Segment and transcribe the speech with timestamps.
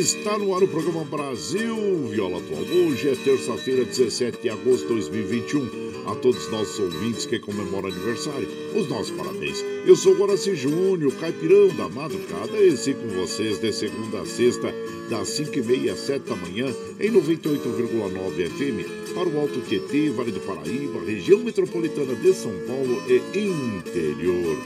[0.00, 1.76] Está no ar o programa Brasil
[2.08, 2.62] Viola Atual.
[2.62, 6.10] Hoje é terça-feira, 17 de agosto de 2021.
[6.10, 9.62] A todos os nossos ouvintes que comemoram aniversário, os nossos parabéns.
[9.84, 14.74] Eu sou Guaraci Júnior, caipirão da madrugada, esse com vocês de segunda a sexta,
[15.10, 20.40] das 5h30 às 7 da manhã, em 98,9 FM, para o Alto Tietê, Vale do
[20.40, 24.56] Paraíba, região metropolitana de São Paulo e interior.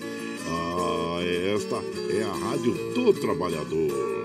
[0.47, 1.19] Ah,
[1.56, 1.83] esta
[2.17, 4.24] é a Rádio do Trabalhador.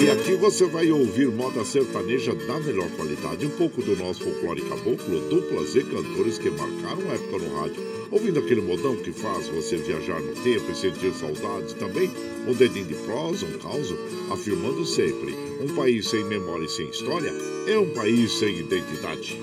[0.03, 4.61] E aqui você vai ouvir moda sertaneja da melhor qualidade, um pouco do nosso folclore
[4.63, 7.81] caboclo, duplas e cantores que marcaram época no rádio.
[8.11, 12.11] Ouvindo aquele modão que faz você viajar no tempo e sentir saudades, e também
[12.45, 13.95] um dedinho de prosa, um caos,
[14.31, 17.33] afirmando sempre: um país sem memória e sem história
[17.67, 19.39] é um país sem identidade.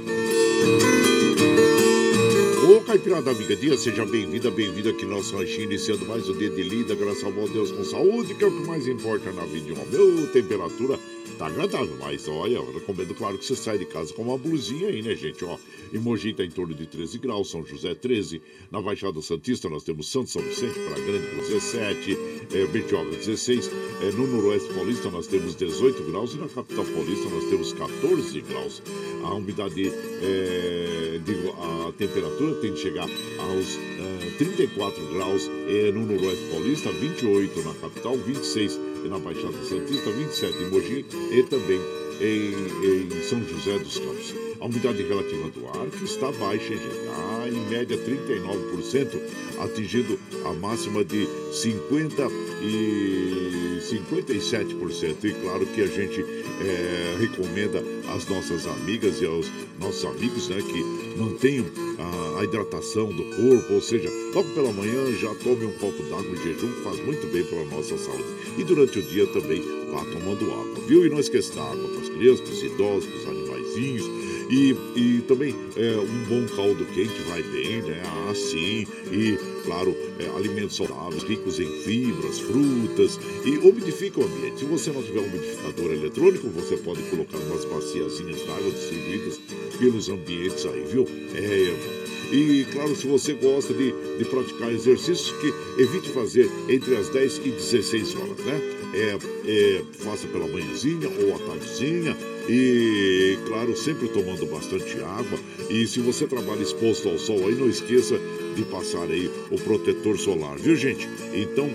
[2.69, 6.50] Ô Caipirada Amiga Dia, seja bem-vinda, bem-vinda aqui no nosso ranchinho, iniciando mais um dia
[6.50, 9.44] de lida, graças ao bom Deus com saúde, que é o que mais importa na
[9.44, 10.99] vida de um temperatura
[11.38, 14.89] tá agradável, mas olha, eu recomendo, claro, que você saia de casa com uma blusinha
[14.89, 15.45] aí, né, gente?
[15.45, 15.56] Ó,
[15.92, 18.41] em Mogi tá em torno de 13 graus, São José 13,
[18.71, 22.18] na Baixada Santista nós temos Santo São Vicente, Praia Grande com 17,
[22.53, 23.71] é, Bertioga 16,
[24.03, 28.41] é, no Noroeste Paulista nós temos 18 graus e na Capital Paulista nós temos 14
[28.42, 28.83] graus.
[29.22, 33.09] A umidade, é, digo, a temperatura tem de chegar
[33.39, 35.48] aos é, 34 graus
[35.95, 41.80] no Noroeste Paulista, 28 na Capital, 26 na Baixada Santista, 27 em Mogi e também
[42.21, 44.34] em, em São José dos Campos.
[44.60, 49.21] A umidade relativa do ar que está baixa em GH, em média 39%,
[49.59, 52.28] atingindo a máxima de 50
[52.63, 55.24] e 57%.
[55.24, 56.24] E claro que a gente
[56.60, 57.83] é, recomenda
[58.15, 61.66] às nossas amigas e aos nossos amigos né, que mantenham
[61.98, 66.30] a, a hidratação do corpo, ou seja, logo pela manhã já tome um copo d'água
[66.30, 68.24] em jejum, que faz muito bem para a nossa saúde.
[68.59, 71.07] E durante o dia também vá tomando água, viu?
[71.07, 74.07] E não esqueça da água crianças, para os idosos, para os animaizinhos
[74.48, 78.01] e, e também é, um bom caldo quente vai bem, né?
[78.04, 78.86] Ah, sim.
[79.10, 84.60] E, claro, é, alimentos saudáveis, ricos em fibras, frutas e umidifica o ambiente.
[84.60, 89.41] Se você não tiver um umidificador eletrônico, você pode colocar umas baciazinhas d'água distribuídas
[89.78, 91.07] pelos ambientes aí, viu?
[91.34, 92.16] É, irmão.
[92.32, 97.38] E, claro, se você gosta de, de praticar exercícios, que evite fazer entre as 10
[97.38, 98.60] e 16 horas, né?
[98.94, 102.16] É, é, faça pela manhãzinha ou à tardezinha,
[102.48, 105.38] e, claro, sempre tomando bastante água.
[105.68, 108.18] E se você trabalha exposto ao sol aí, não esqueça
[108.54, 111.08] de passar aí o protetor solar, viu, gente?
[111.34, 111.70] Então,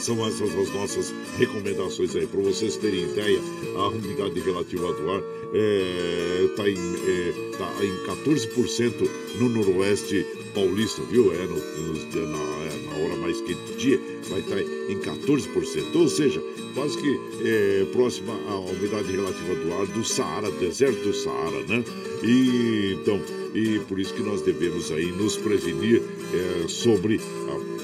[0.00, 2.26] são essas as nossas recomendações aí.
[2.26, 3.40] Para vocês terem ideia,
[3.76, 5.22] a umidade relativa do ar
[6.50, 11.32] está é, em, é, tá em 14% no noroeste paulista, viu?
[11.32, 14.98] É, no, no, na, é, na, hora mais quente do dia, vai estar tá em
[14.98, 15.94] 14%.
[15.94, 16.42] Ou seja,
[16.74, 21.84] quase que é, próxima à umidade relativa do ar do Saara, deserto do Saara, né?
[22.22, 23.20] E então,
[23.54, 26.02] e por isso que nós devemos aí nos prevenir
[26.32, 27.75] é, sobre a,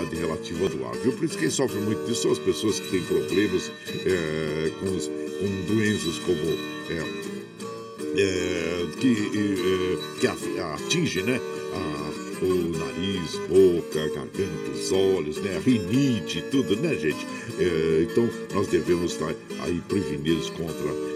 [0.00, 1.12] relativa do ar, viu?
[1.12, 3.70] Por isso quem sofre muito disso são as pessoas que têm problemas
[4.06, 6.38] é, com, os, com doenças como
[6.90, 7.32] é,
[8.16, 10.26] é, que, é, que
[10.60, 11.40] atinge né,
[11.74, 17.26] a, o nariz, boca, garganta, os olhos, né, rinite, tudo, né, gente?
[17.58, 21.11] É, então nós devemos estar aí prevenidos contra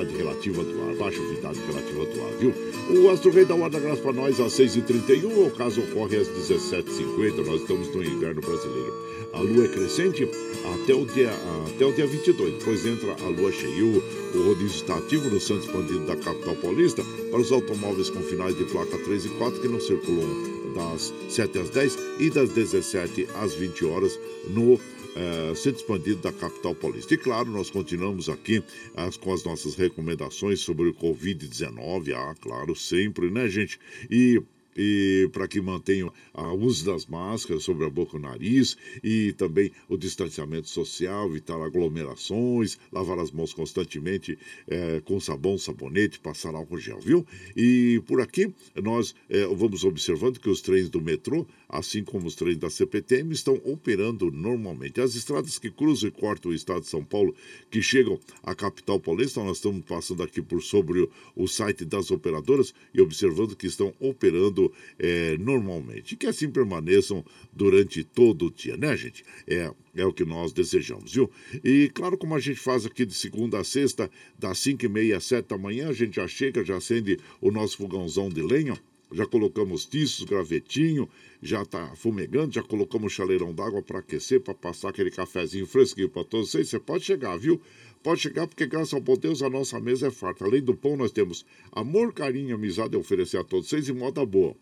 [0.00, 3.02] umidade relativa do ar, baixa umidade relativa do ar, viu?
[3.02, 7.60] O Astro Rei da graça para nós às 6h31, o caso ocorre às 17h50, nós
[7.60, 8.94] estamos no inverno brasileiro.
[9.32, 10.28] A lua é crescente
[10.74, 11.30] até o dia,
[11.68, 12.54] até o dia 22.
[12.58, 13.84] Depois entra a lua cheia.
[13.84, 18.56] O rodízio está ativo no centro expandido da capital paulista para os automóveis com finais
[18.56, 20.28] de placa 3 e 4 que não circulam
[20.74, 24.18] das 7 às 10 e das 17 às 20 horas
[24.48, 24.80] no
[25.16, 27.14] é, centro expandido da capital paulista.
[27.14, 28.62] E claro, nós continuamos aqui
[28.94, 33.78] as, com as nossas recomendações sobre o Covid-19, ah, claro, sempre, né, gente?
[34.10, 34.42] E
[34.76, 39.32] e para que mantenham o uso das máscaras sobre a boca e o nariz e
[39.32, 46.54] também o distanciamento social, evitar aglomerações, lavar as mãos constantemente é, com sabão, sabonete, passar
[46.54, 47.26] álcool gel, viu?
[47.56, 48.52] E por aqui
[48.82, 53.32] nós é, vamos observando que os trens do metrô, assim como os trens da CPTM,
[53.32, 55.00] estão operando normalmente.
[55.00, 57.34] As estradas que cruzam e cortam o estado de São Paulo,
[57.70, 62.74] que chegam à capital paulista, nós estamos passando aqui por sobre o, site das operadoras
[62.92, 66.16] e observando que estão operando é, normalmente.
[66.16, 69.24] Que assim permaneçam durante todo o dia, né, gente?
[69.46, 71.30] É, é o que nós desejamos, viu?
[71.64, 75.16] E claro, como a gente faz aqui de segunda a sexta, das 5 e meia
[75.16, 78.80] às 7 da manhã, a gente já chega, já acende o nosso fogãozão de lenha,
[79.12, 81.08] já colocamos tiços, gravetinho,
[81.42, 86.24] já está fumegando, já colocamos chaleirão d'água para aquecer, para passar aquele cafezinho fresquinho para
[86.24, 86.68] todos vocês.
[86.68, 87.60] Você pode chegar, viu?
[88.02, 90.44] Pode chegar, porque graças ao bom Deus a nossa mesa é farta.
[90.44, 94.24] Além do pão, nós temos amor, carinho, amizade a oferecer a todos vocês e moda
[94.24, 94.56] boa.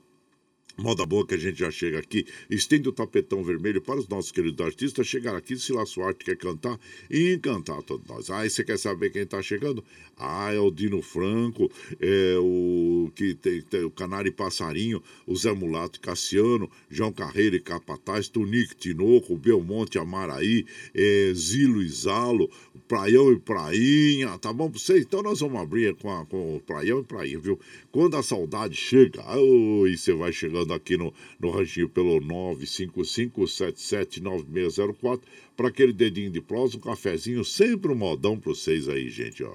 [0.80, 4.30] Moda boa que a gente já chega aqui, estende o tapetão vermelho para os nossos
[4.30, 6.78] queridos artistas chegar aqui, se lá sua arte quer cantar
[7.10, 8.30] e encantar todos nós.
[8.30, 9.82] Ah, e você quer saber quem está chegando?
[10.16, 15.34] Ah, é o Dino Franco, é o que tem, tem o Canário e Passarinho, o
[15.34, 20.64] Zé Mulato Cassiano, João Carreiro e Capataz, Tunique Tinoco, Belmonte Amaraí,
[20.94, 22.48] é, Zilo e Zalo,
[22.86, 25.03] Praião e Prainha, tá bom pra vocês?
[25.03, 27.58] Então nós vamos abrir com, a, com o Praião e Prainha, viu?
[27.91, 35.20] Quando a saudade chega, oi, você vai chegando aqui no, no ranchinho pelo 955779604
[35.56, 39.55] para aquele dedinho de prosa, um cafezinho, sempre um modão para vocês aí, gente, ó.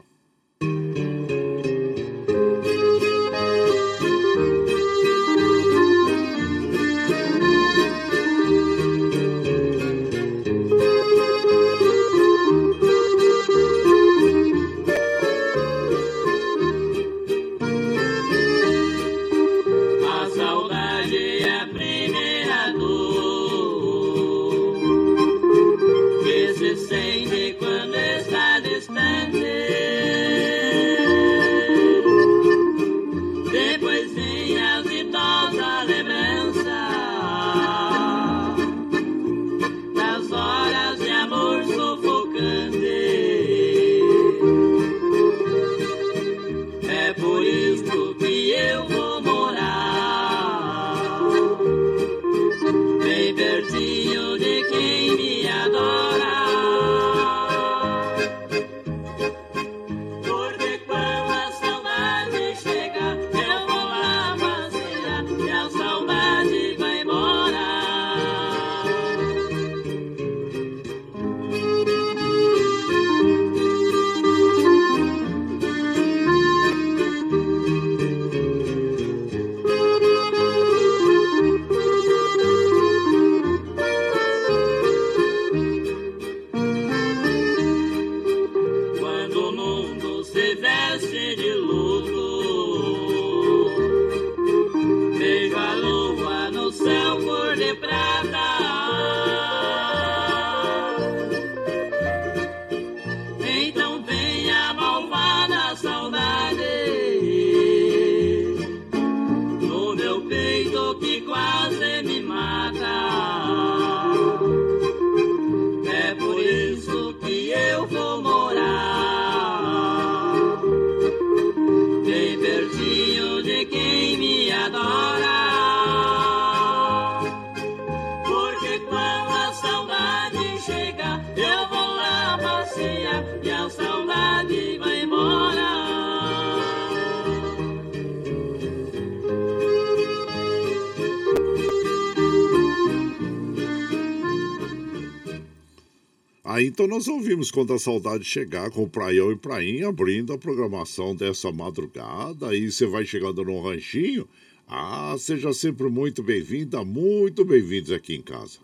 [146.53, 150.37] Aí então nós ouvimos quando a saudade chegar com o Praião e Prainha abrindo a
[150.37, 152.49] programação dessa madrugada.
[152.49, 154.29] Aí você vai chegando no ranchinho.
[154.67, 158.59] Ah, seja sempre muito bem-vinda, muito bem-vindos aqui em casa.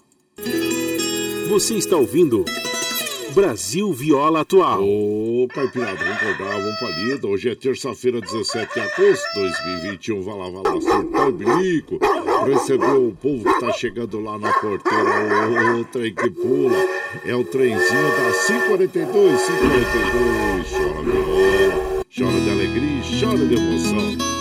[1.49, 2.45] Você está ouvindo
[3.33, 4.83] Brasil Viola Atual.
[4.83, 7.23] Ô, Caipirada, vamos acordar, vamos.
[7.23, 10.21] Hoje é terça-feira, 17 de agosto de 2021.
[10.21, 11.99] Vai lá, vai lá, surtar o bilico.
[12.45, 15.75] Receber o povo que tá chegando lá na porteira.
[15.75, 16.77] O, o trem que pula.
[17.25, 20.69] É o trenzinho da 542, 542.
[20.69, 24.38] Chora chora de alegria, chora de emoção.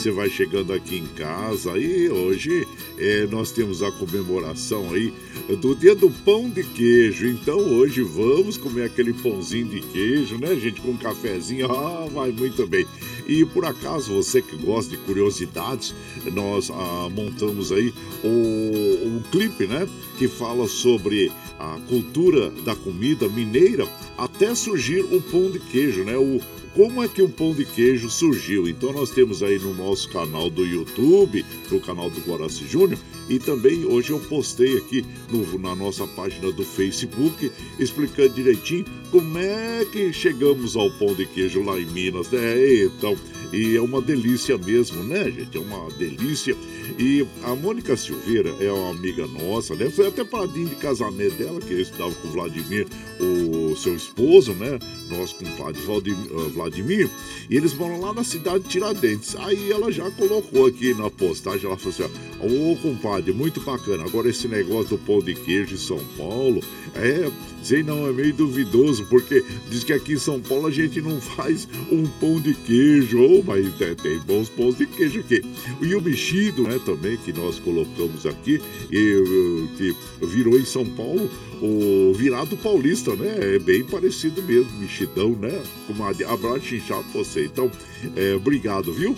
[0.00, 2.66] Você vai chegando aqui em casa e hoje
[2.96, 5.12] é, nós temos a comemoração aí
[5.60, 7.28] do dia do pão de queijo.
[7.28, 10.80] Então hoje vamos comer aquele pãozinho de queijo, né, gente?
[10.80, 11.70] Com um cafezinho.
[11.70, 12.86] Ah, vai muito bem.
[13.28, 15.94] E por acaso, você que gosta de curiosidades,
[16.32, 17.92] nós ah, montamos aí
[18.24, 19.86] o, um clipe, né?
[20.16, 26.16] Que fala sobre a cultura da comida mineira até surgir o pão de queijo, né?
[26.16, 26.40] O,
[26.74, 28.68] como é que o pão de queijo surgiu.
[28.68, 32.98] Então nós temos aí no nosso canal do YouTube, no canal do Guaraci Júnior,
[33.30, 39.38] e também hoje eu postei aqui no, na nossa página do Facebook, explicando direitinho como
[39.38, 42.84] é que chegamos ao pão de queijo lá em Minas, né?
[42.84, 43.16] Então,
[43.52, 45.56] e é uma delícia mesmo, né, gente?
[45.56, 46.56] É uma delícia.
[46.98, 49.90] E a Mônica Silveira é uma amiga nossa, né?
[49.90, 52.86] Foi até paradinho de casamento dela, que eu estava com o Vladimir,
[53.18, 54.78] o seu esposo, né?
[55.08, 57.10] Nosso compadre ah, Vladimir.
[57.48, 59.34] E eles moram lá na cidade de Tiradentes.
[59.36, 64.04] Aí ela já colocou aqui na postagem, ela falou assim: Ô compadre, muito bacana.
[64.04, 66.60] Agora esse negócio do pão de queijo em São Paulo,
[66.94, 67.30] é,
[67.62, 71.20] sei não, é meio duvidoso, porque diz que aqui em São Paulo a gente não
[71.20, 73.66] faz um pão de queijo, oh, mas
[74.02, 75.42] tem bons pães de queijo aqui.
[75.80, 76.80] E o mexido, né?
[76.84, 78.60] também que nós colocamos aqui,
[78.90, 79.94] e, que
[80.26, 83.54] virou em São Paulo o virado paulista, né?
[83.56, 85.62] É bem parecido mesmo, mexidão, né?
[85.86, 87.44] Como a abraço chinchado você.
[87.44, 87.70] Então,
[88.16, 89.16] é, obrigado, viu?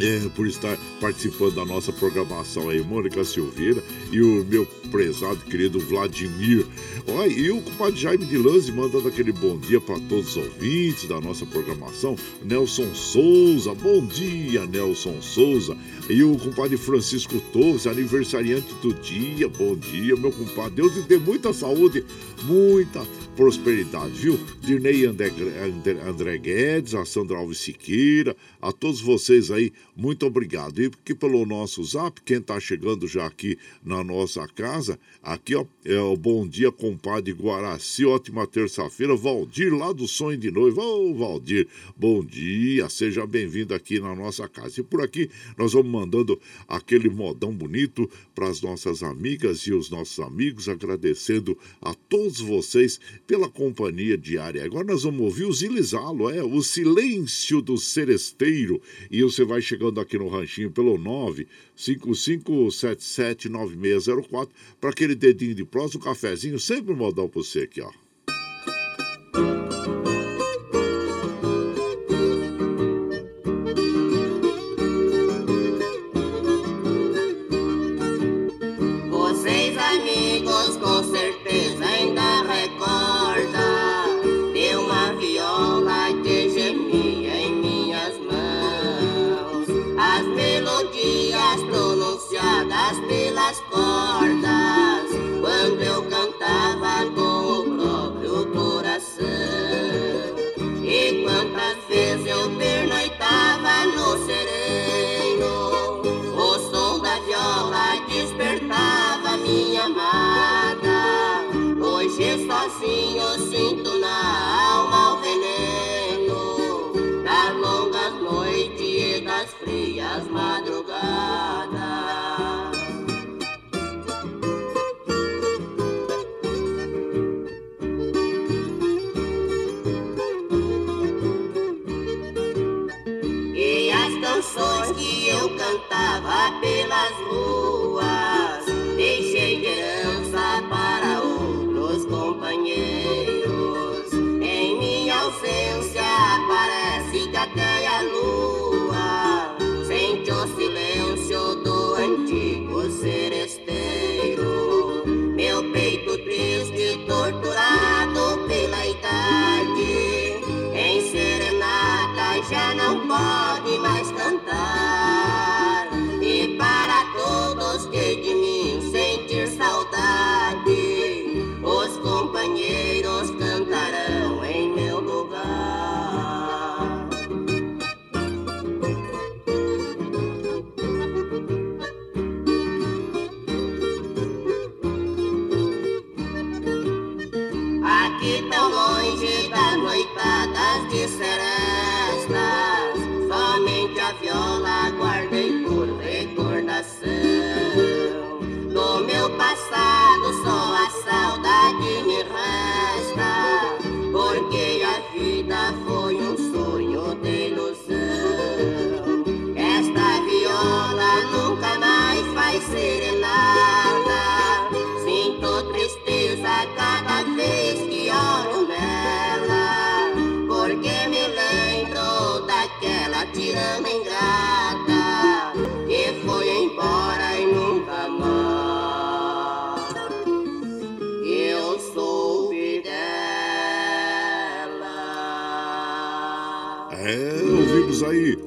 [0.00, 5.78] É, por estar participando da nossa programação aí, Mônica Silveira e o meu prezado querido
[5.78, 6.66] Vladimir.
[7.06, 11.08] Olha, e o compadre Jaime de Lanze mandando aquele bom dia para todos os ouvintes
[11.08, 12.16] da nossa programação.
[12.44, 15.76] Nelson Souza, bom dia, Nelson Souza.
[16.08, 20.74] E o compadre Francisco Torres, aniversariante do dia, bom dia, meu compadre.
[20.74, 22.04] Deus lhe dê muita saúde,
[22.42, 24.38] muita prosperidade, viu?
[24.60, 25.32] Dirnei André,
[25.64, 30.82] André, André Guedes, a Sandra Alves Siqueira, a todos vocês aí, muito obrigado.
[30.82, 35.66] E que pelo nosso zap, quem está chegando já aqui na nossa casa, aqui ó,
[35.84, 40.82] é o Bom Dia Compadre Guaraci, ótima terça-feira, Valdir lá do Sonho de Noiva.
[40.82, 44.80] Ô Valdir, bom dia, seja bem-vindo aqui na nossa casa.
[44.80, 45.28] E por aqui
[45.58, 51.58] nós vamos mandando aquele modão bonito para as nossas amigas e os nossos amigos, agradecendo
[51.82, 54.64] a todos vocês pela companhia diária.
[54.64, 58.53] Agora nós vamos ouvir o Zilizalo, é o Silêncio do Seresteiro.
[59.10, 60.96] E você vai chegando aqui no ranchinho pelo
[61.76, 64.48] 955779604
[64.80, 68.03] para aquele dedinho de próximo, um cafezinho, sempre modão para você aqui, ó.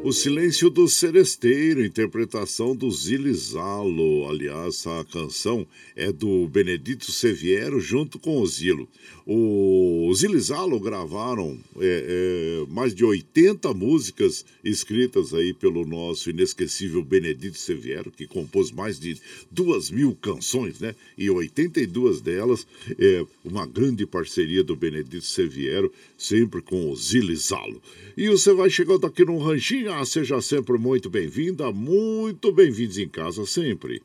[0.08, 4.26] O Silêncio do Seresteiro, interpretação do Zilizalo.
[4.30, 5.68] Aliás, a canção
[5.98, 8.88] é do Benedito Seviero junto com o Zilo.
[9.26, 17.58] O Zilizalo gravaram é, é, mais de 80 músicas escritas aí pelo nosso inesquecível Benedito
[17.58, 19.20] Seviero, que compôs mais de
[19.52, 20.96] duas mil canções, né?
[21.18, 22.66] E 82 delas
[22.98, 27.82] é uma grande parceria do Benedito Seviero, sempre com o Zilizalo.
[28.16, 33.10] E você vai chegando aqui no Ranchinho, ah, seja sempre muito bem-vinda, muito bem-vindos em
[33.10, 34.04] casa sempre.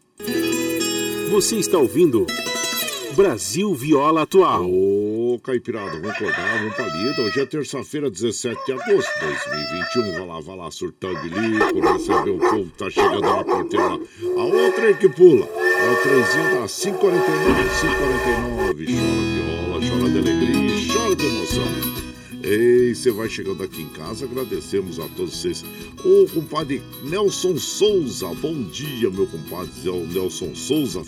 [1.30, 2.26] Você está ouvindo
[3.14, 4.70] Brasil Viola Atual.
[4.70, 7.20] Ô, Caipirada, vamos acordar, vamos pra lida.
[7.20, 10.12] Hoje é terça-feira, 17 de agosto de 2021.
[10.12, 14.00] Vai lá, vai lá, surtando bilico, receber o povo que tá chegando na porteira.
[14.34, 18.86] A outra aí que pula é o trenzinho da 549, 549.
[18.86, 22.01] Chora viola, chora de alegria, chora de emoção.
[22.44, 25.64] Ei, você vai chegando aqui em casa, agradecemos a todos vocês.
[26.04, 29.70] Ô, compadre Nelson Souza, bom dia, meu compadre
[30.12, 31.04] Nelson Souza.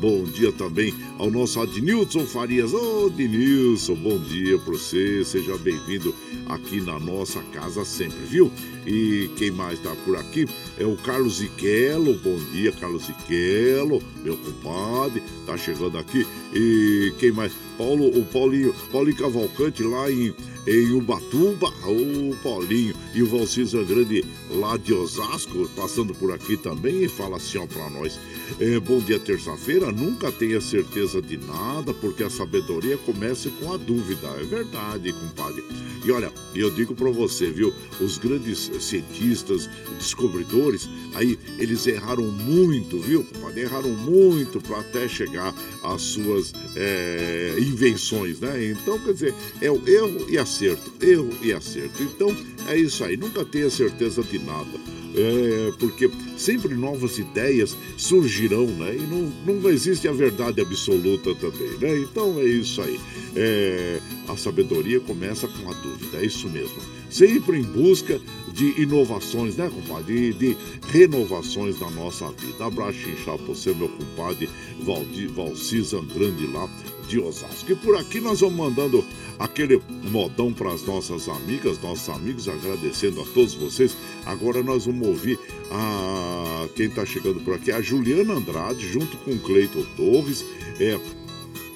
[0.00, 2.74] Bom dia também ao nosso Adnilson Farias.
[2.74, 5.24] Ô, Adnilson, bom dia para você.
[5.24, 6.12] Seja bem-vindo
[6.48, 8.50] aqui na nossa casa sempre, viu?
[8.84, 10.46] E quem mais tá por aqui
[10.78, 12.14] é o Carlos Iquelo.
[12.14, 15.22] Bom dia, Carlos Iquelo, meu compadre.
[15.46, 16.26] Tá chegando aqui.
[16.52, 17.52] E quem mais?
[17.78, 20.34] Paulo, o Paulinho, Paulinho Cavalcante lá em,
[20.66, 21.72] em Ubatuba.
[21.84, 22.94] Ô, Paulinho.
[23.14, 27.04] E o Valcisa Grande lá de Osasco, passando por aqui também.
[27.04, 28.18] E fala assim, ó, pra nós.
[28.60, 29.90] É, bom dia, terça-feira.
[29.92, 34.28] Nunca tenha certeza de nada, porque a sabedoria começa com a dúvida.
[34.40, 35.64] É verdade, compadre.
[36.04, 37.72] E olha, eu digo pra você, viu?
[38.00, 43.62] Os grandes cientistas, descobridores, aí eles erraram muito, viu, compadre?
[43.62, 48.70] Erraram muito para até chegar às suas é, invenções, né?
[48.70, 52.02] Então, quer dizer, é o erro e acerto, erro e acerto.
[52.02, 52.34] Então,
[52.68, 53.16] é isso aí.
[53.16, 54.96] Nunca tenha certeza de nada.
[55.18, 58.96] É, porque sempre novas ideias surgirão, né?
[58.96, 61.98] E não, não existe a verdade absoluta também, né?
[62.00, 63.00] Então é isso aí.
[63.34, 66.76] É, a sabedoria começa com a dúvida, é isso mesmo.
[67.08, 68.20] Sempre em busca
[68.52, 70.34] de inovações, né, compadre?
[70.34, 70.56] De, de
[70.88, 72.66] renovações na nossa vida.
[72.66, 74.50] Abraço inchado você, meu compadre
[74.82, 76.68] Valdir, Valcis Andrade lá
[77.08, 77.72] de Osasco.
[77.72, 79.04] E por aqui nós vamos mandando
[79.38, 83.96] aquele modão para as nossas amigas, nossos amigos, agradecendo a todos vocês.
[84.24, 85.38] Agora nós vamos ouvir
[85.70, 90.44] a quem está chegando por aqui, a Juliana Andrade, junto com Cleiton Torres,
[90.80, 90.98] é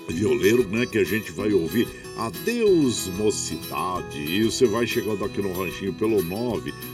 [0.09, 4.19] violeiro, né, que a gente vai ouvir Adeus Mocidade.
[4.19, 6.23] E você vai chegando aqui no ranchinho pelo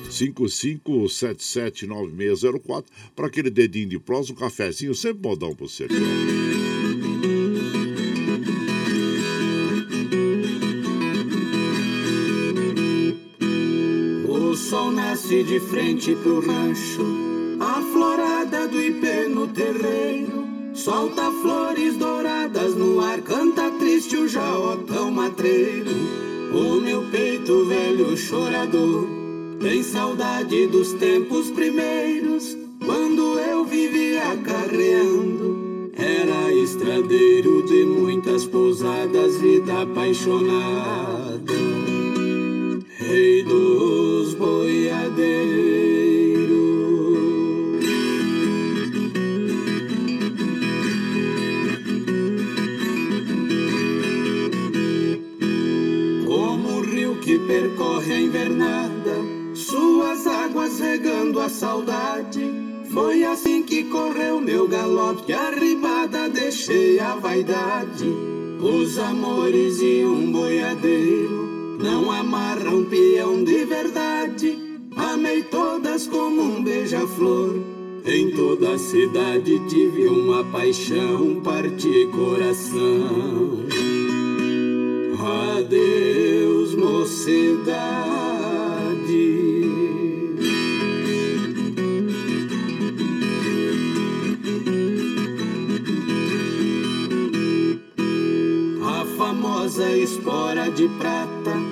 [0.09, 5.87] 955779604 para aquele dedinho de prós, um cafezinho, sempre modão pro você.
[5.87, 6.46] O
[15.27, 17.05] nasce de frente pro rancho,
[17.59, 20.47] a florada do ipê no terreiro.
[20.73, 25.91] Solta flores douradas no ar, canta triste o jaotão matreiro.
[26.53, 29.05] O meu peito velho chorador
[29.61, 35.91] Tem saudade dos tempos primeiros, quando eu vivia carreando.
[35.97, 41.96] Era estradeiro de muitas pousadas, vida apaixonada.
[43.09, 45.57] Rei dos boiadeiros.
[57.47, 59.15] percorre a invernada,
[59.55, 62.51] suas águas regando a saudade.
[62.93, 68.09] Foi assim que correu meu galope, arribada deixei a vaidade.
[68.61, 71.46] Os amores e um boiadeiro
[71.87, 74.59] não amarram peão de verdade.
[74.97, 77.55] Amei todas como um beija-flor.
[78.05, 83.67] Em toda a cidade tive uma paixão, parti coração.
[85.57, 87.67] Adeus, mocidade.
[98.85, 101.66] A famosa espora de prata,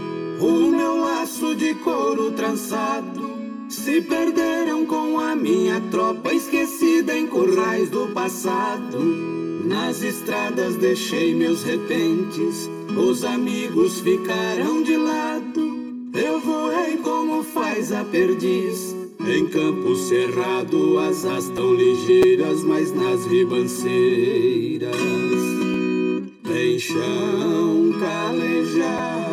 [0.46, 3.34] o meu laço de couro trançado.
[3.68, 8.98] Se perderam com a minha tropa esquecida em currais do passado.
[9.64, 15.82] Nas estradas deixei meus repentes os amigos ficaram de lado,
[16.14, 18.94] eu voei como faz a perdiz.
[19.26, 24.94] Em campo cerrado, asas tão ligeiras, mas nas ribanceiras
[26.44, 29.23] tem chão calejado.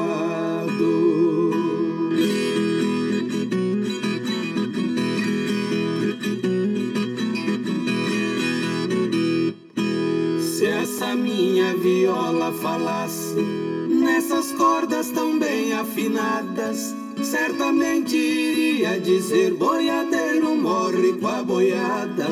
[11.01, 13.41] Essa minha viola falasse
[13.89, 22.27] nessas cordas tão bem afinadas, certamente iria dizer: boiadeiro morre com a boiada.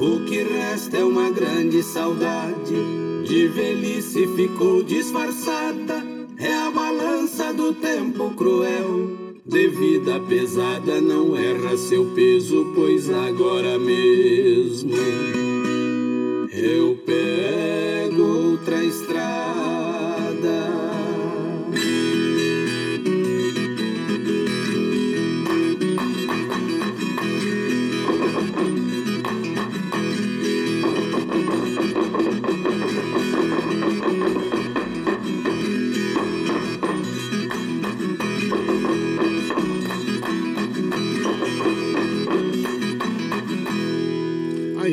[0.00, 2.74] O que resta é uma grande saudade,
[3.24, 6.04] de velhice ficou disfarçada.
[6.36, 9.08] É a balança do tempo cruel.
[9.46, 14.96] De vida pesada não erra seu peso, pois agora mesmo
[16.52, 17.99] eu pego
[18.60, 19.89] outra estrada.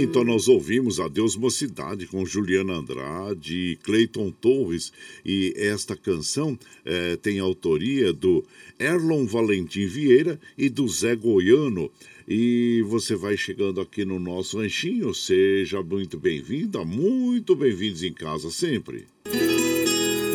[0.09, 4.93] Então nós ouvimos Adeus Mocidade com Juliana Andrade Cleiton Torres.
[5.25, 8.41] E esta canção é, tem autoria do
[8.79, 11.91] Erlon Valentim Vieira e do Zé Goiano.
[12.25, 18.49] E você vai chegando aqui no nosso ranchinho, seja muito bem-vinda, muito bem-vindos em casa
[18.49, 19.05] sempre.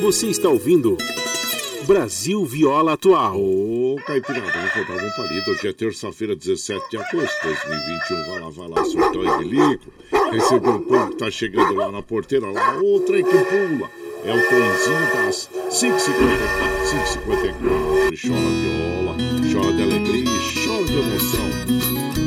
[0.02, 0.98] Você está ouvindo
[1.86, 3.36] Brasil Viola Atual.
[3.36, 5.50] Ô, Caipirada, vou contar um palito.
[5.50, 8.24] Hoje é terça-feira, 17 de agosto de 2021.
[8.26, 9.92] Vai lá, vai lá, surtão e bilico.
[10.30, 13.90] Recebeu o que tá chegando lá na porteira, lá, o trem que pula.
[14.24, 17.52] É o trenzinho das 5h54, 5h54.
[18.22, 19.16] Chora viola,
[19.52, 20.30] chora de alegria,
[20.64, 22.21] chora de emoção.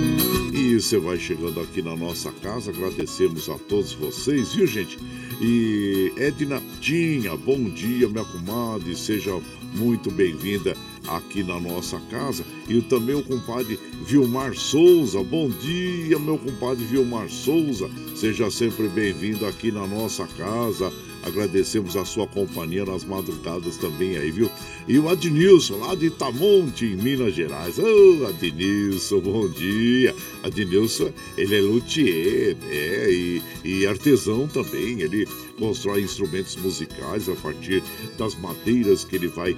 [0.79, 4.99] Você vai chegando aqui na nossa casa, agradecemos a todos vocês, viu, gente?
[5.41, 9.31] E Edna Tinha, bom dia, minha comadre, seja
[9.73, 10.75] muito bem-vinda
[11.07, 12.43] aqui na nossa casa.
[12.67, 19.45] E também o compadre Vilmar Souza, bom dia, meu compadre Vilmar Souza, seja sempre bem-vindo
[19.45, 20.91] aqui na nossa casa.
[21.25, 24.49] Agradecemos a sua companhia nas madrugadas também aí, viu?
[24.87, 27.79] E o Adnilson, lá de Itamonte, em Minas Gerais.
[27.79, 27.83] Ô,
[28.21, 30.15] oh, Adnilson, bom dia.
[30.43, 33.11] Adnilson, ele é luthier, né?
[33.11, 35.01] E, e artesão também.
[35.01, 37.81] Ele constrói instrumentos musicais a partir
[38.17, 39.57] das madeiras que ele vai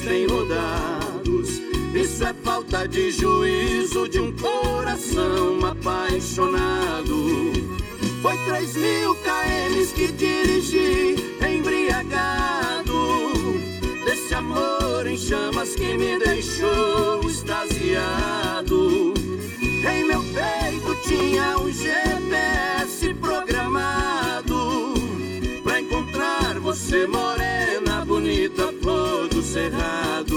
[0.00, 1.60] Bem rodados.
[1.94, 7.52] Isso é falta de juízo de um coração apaixonado.
[8.22, 12.92] Foi três mil km que dirigi embriagado.
[14.04, 19.14] Desse amor em chamas que me deixou extasiado.
[19.60, 24.94] Em meu peito tinha um GPS programado
[25.62, 27.59] Pra encontrar você morena,
[29.52, 30.36] cerrado.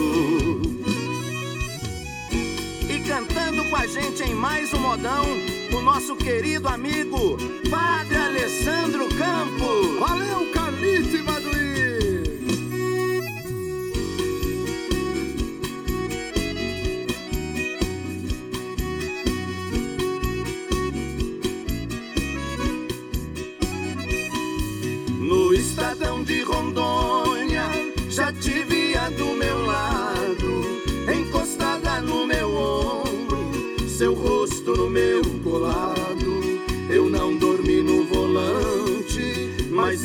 [2.89, 5.25] E cantando com a gente em mais um modão
[5.71, 7.37] O nosso querido amigo
[7.69, 9.99] Padre Alessandro Campos.
[9.99, 11.15] Valeu, Carlito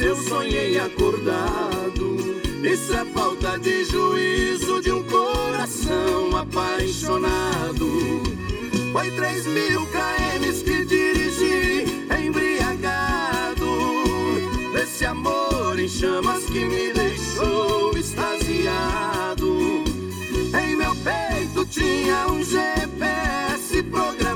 [0.00, 2.16] eu sonhei acordado.
[2.62, 8.22] Isso é falta de juízo de um coração apaixonado.
[8.92, 11.84] Foi três mil km que dirigi
[12.24, 13.66] embriagado
[14.72, 19.84] desse amor em chamas que me deixou extasiado.
[20.62, 24.27] Em meu peito tinha um GPS programado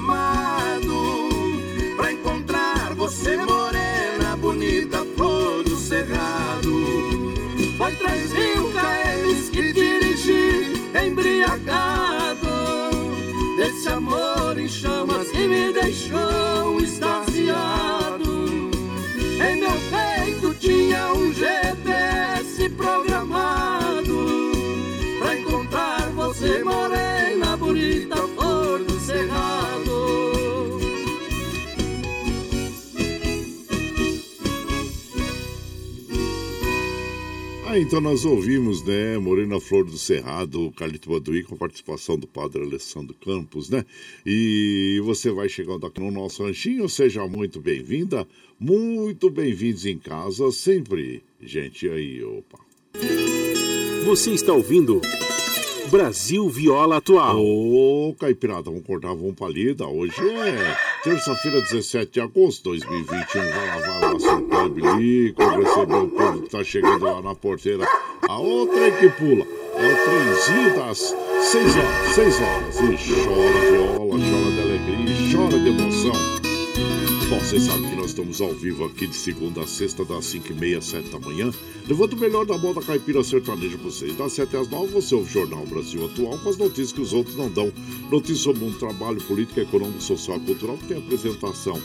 [11.42, 12.46] embriagado
[13.56, 18.70] desse amor em chamas que me deixou extasiado.
[19.14, 24.52] Em meu peito tinha um GPS programado
[25.18, 27.21] Pra encontrar você morena,
[37.72, 42.26] Ah, então nós ouvimos, né, Morena Flor do Cerrado, Carlito Baduí, com a participação do
[42.26, 43.86] padre Alessandro Campos, né?
[44.26, 48.28] E você vai chegando aqui no nosso ranchinho, seja muito bem-vinda,
[48.60, 51.24] muito bem-vindos em casa, sempre.
[51.40, 52.58] Gente, aí, opa.
[54.04, 55.00] Você está ouvindo
[55.92, 57.38] Brasil Viola Atual.
[57.38, 59.86] Ô, Caipirada, vamos cortar, vamos palida.
[59.86, 60.74] Hoje é
[61.04, 63.42] terça-feira, 17 de agosto de 2021.
[63.42, 67.34] Vai lá, vai lá, soltar o bilico, receber o povo que tá chegando lá na
[67.34, 67.86] porteira.
[68.26, 69.44] A outra é que pula.
[69.74, 72.76] É o trenzinho das 6 horas, 6 horas.
[72.76, 76.41] E chora viola, chora de alegria, chora de emoção.
[77.32, 80.52] Bom, vocês sabem que nós estamos ao vivo aqui de segunda a sexta, das 5
[80.52, 81.50] e meia às 7 da manhã,
[81.88, 84.14] levando o melhor da moda caipira sertaneja para vocês.
[84.18, 87.14] Das 7 às 9 você ouve o Jornal Brasil Atual com as notícias que os
[87.14, 87.72] outros não dão.
[88.10, 91.80] Notícias sobre um trabalho político, econômico, social e cultural que tem apresentação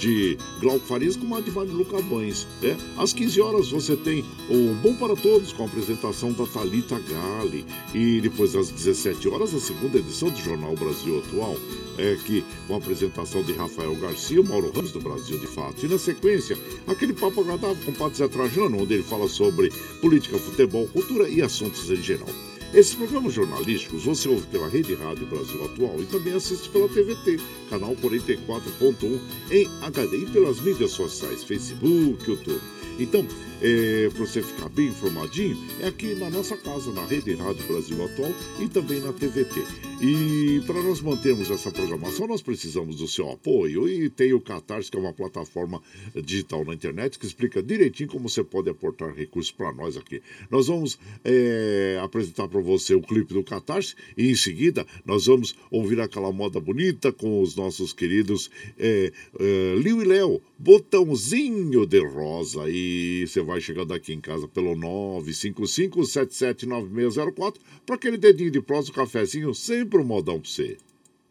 [0.00, 2.46] de Glauco Farias com a de Marilu Cabanes.
[2.62, 6.98] É, às 15 horas você tem o Bom para Todos com a apresentação da Talita
[6.98, 7.66] Gale.
[7.94, 11.54] E depois às 17 horas, a segunda edição do Jornal Brasil Atual,
[11.98, 15.84] é que com a apresentação de Rafael Garcia, Mauro Ramos do Brasil de Fato.
[15.84, 19.70] E na sequência, aquele papo agradável com o Padre Zé Trajano, onde ele fala sobre
[20.00, 22.28] política, futebol, cultura e assuntos em geral.
[22.72, 27.38] Esses programas jornalísticos você ouve pela Rede Rádio Brasil Atual e também assiste pela TVT,
[27.68, 32.60] canal 44.1 em HD e pelas mídias sociais, Facebook, YouTube.
[33.00, 33.26] Então,
[33.62, 38.04] é, para você ficar bem informadinho, é aqui na nossa casa, na Rede Rádio Brasil
[38.04, 39.90] Atual e também na TVT.
[40.02, 43.86] E para nós mantermos essa programação, nós precisamos do seu apoio.
[43.86, 45.82] E tem o Catarse, que é uma plataforma
[46.24, 50.22] digital na internet que explica direitinho como você pode aportar recursos para nós aqui.
[50.50, 55.54] Nós vamos é, apresentar para você o clipe do Catarse e em seguida nós vamos
[55.70, 62.00] ouvir aquela moda bonita com os nossos queridos é, é, Liu e Léo, botãozinho de
[62.06, 62.70] rosa.
[62.70, 68.94] E você vai chegando aqui em casa pelo 955-779604 para aquele dedinho de prosa, um
[68.94, 70.76] cafezinho, sempre um modão para você.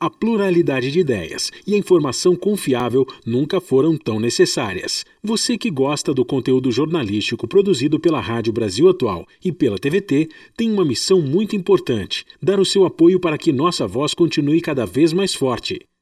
[0.02, 5.04] A pluralidade de ideias e a informação confiável nunca foram tão necessárias.
[5.22, 10.72] Você que gosta do conteúdo jornalístico produzido pela Rádio Brasil Atual e pela TVT tem
[10.72, 15.12] uma missão muito importante: dar o seu apoio para que nossa voz continue cada vez
[15.12, 15.82] mais forte.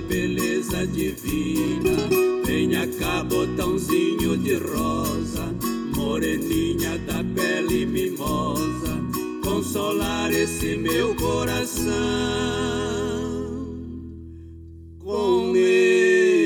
[0.00, 2.08] Beleza divina.
[2.44, 5.54] Venha cá, botãozinho de rosa,
[5.94, 9.00] moreninha da pele mimosa,
[9.42, 11.88] consolar esse meu coração.
[14.98, 16.37] Com meia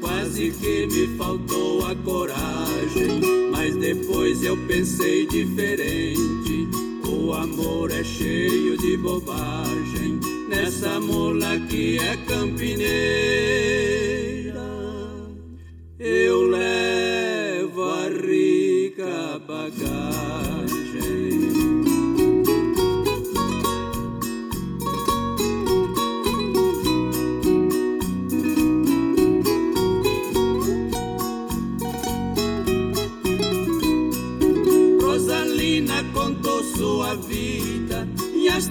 [0.00, 3.20] quase que me faltou a coragem.
[3.50, 6.68] Mas depois eu pensei diferente.
[7.06, 10.20] O amor é cheio de bobagem.
[10.48, 12.86] Nessa mula que é campineira,
[15.98, 20.55] eu levo a rica bagagem.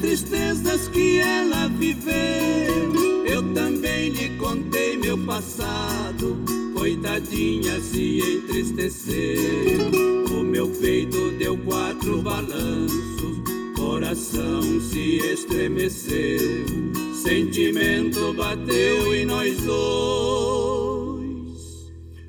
[0.06, 3.26] Tristezas que ela viveu.
[3.26, 6.38] Eu também lhe contei meu passado,
[6.76, 9.90] coitadinha se entristeceu.
[10.30, 13.40] O meu peito deu quatro balanços,
[13.76, 16.66] coração se estremeceu.
[17.16, 21.16] Sentimento bateu e nós dois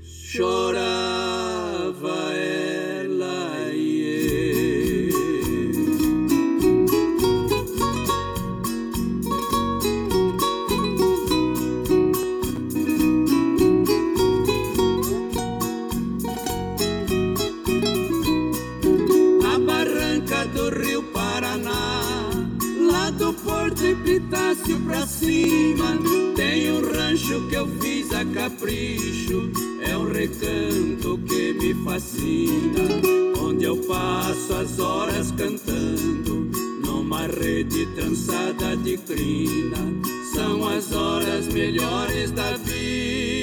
[0.02, 1.05] chorava
[25.56, 25.98] cima,
[26.34, 29.50] tem um rancho que eu fiz a capricho.
[29.80, 32.82] É um recanto que me fascina,
[33.40, 36.50] onde eu passo as horas cantando.
[36.84, 39.78] Numa rede trançada de crina,
[40.34, 43.35] são as horas melhores da vida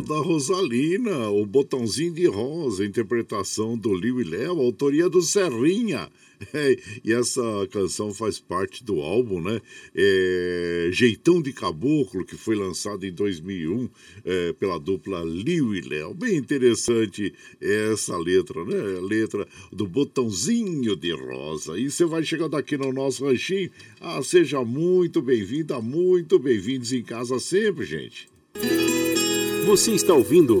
[0.00, 1.28] da Rosalina.
[1.30, 6.08] O botãozinho de rosa, interpretação do Liu e Léo, autoria do Serrinha.
[6.54, 6.74] É,
[7.04, 9.60] e essa canção faz parte do álbum, né?
[9.94, 13.90] É, Jeitão de Caboclo, que foi lançado em 2001
[14.24, 16.14] é, pela dupla Liu e Léo.
[16.14, 18.98] Bem interessante essa letra, né?
[18.98, 21.78] A letra do botãozinho de rosa.
[21.78, 23.70] E você vai chegando aqui no nosso ranchinho.
[24.00, 28.30] Ah, seja muito bem-vinda, muito bem-vindos em casa sempre, gente.
[29.70, 30.60] Você está ouvindo.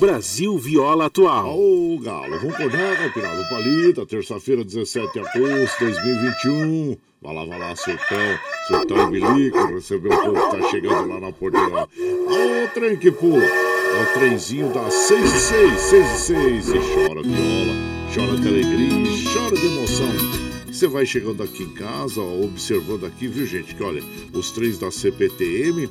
[0.00, 1.56] Brasil Viola Atual.
[1.56, 6.96] Ô, Galo, vamos acordar, Caipirada Palita, terça-feira, 17 de agosto de 2021.
[7.22, 11.20] Vai lá, vai lá, Sultão, Sultão e Bilico, recebeu o povo que tá chegando lá
[11.20, 11.84] na porteira.
[11.84, 16.68] Ô, trem que pula, é o trenzinho das 6 e 6, 6 e 6.
[16.70, 17.74] E chora viola,
[18.12, 20.47] chora de alegria, chora de emoção.
[20.78, 24.00] Você vai chegando aqui em casa, observando aqui, viu, gente, que olha,
[24.32, 25.90] os trens da CPTM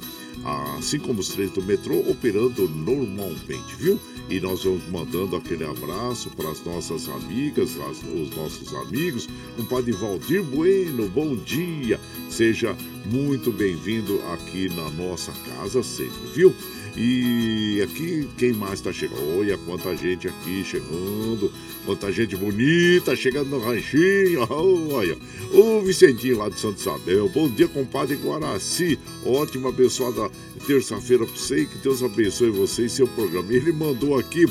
[0.78, 4.00] assim como os trens do metrô, operando normalmente, viu?
[4.30, 9.28] E nós vamos mandando aquele abraço para as nossas amigas, as, os nossos amigos.
[9.58, 11.98] Um Padre Valdir Bueno, bom dia.
[12.30, 12.76] Seja
[13.06, 16.54] muito bem-vindo aqui na nossa casa sempre, viu?
[17.00, 19.38] E aqui, quem mais está chegando?
[19.38, 21.52] Olha quanta gente aqui chegando,
[21.86, 24.42] quanta gente bonita chegando no ranchinho.
[24.92, 25.16] Olha,
[25.54, 27.30] o Vicentinho lá de Santo Isabel.
[27.30, 28.98] Bom dia, compadre Guaraci.
[29.24, 31.66] Ótima, abençoada terça-feira para você.
[31.66, 33.54] Que Deus abençoe você e seu programa.
[33.54, 34.46] Ele mandou aqui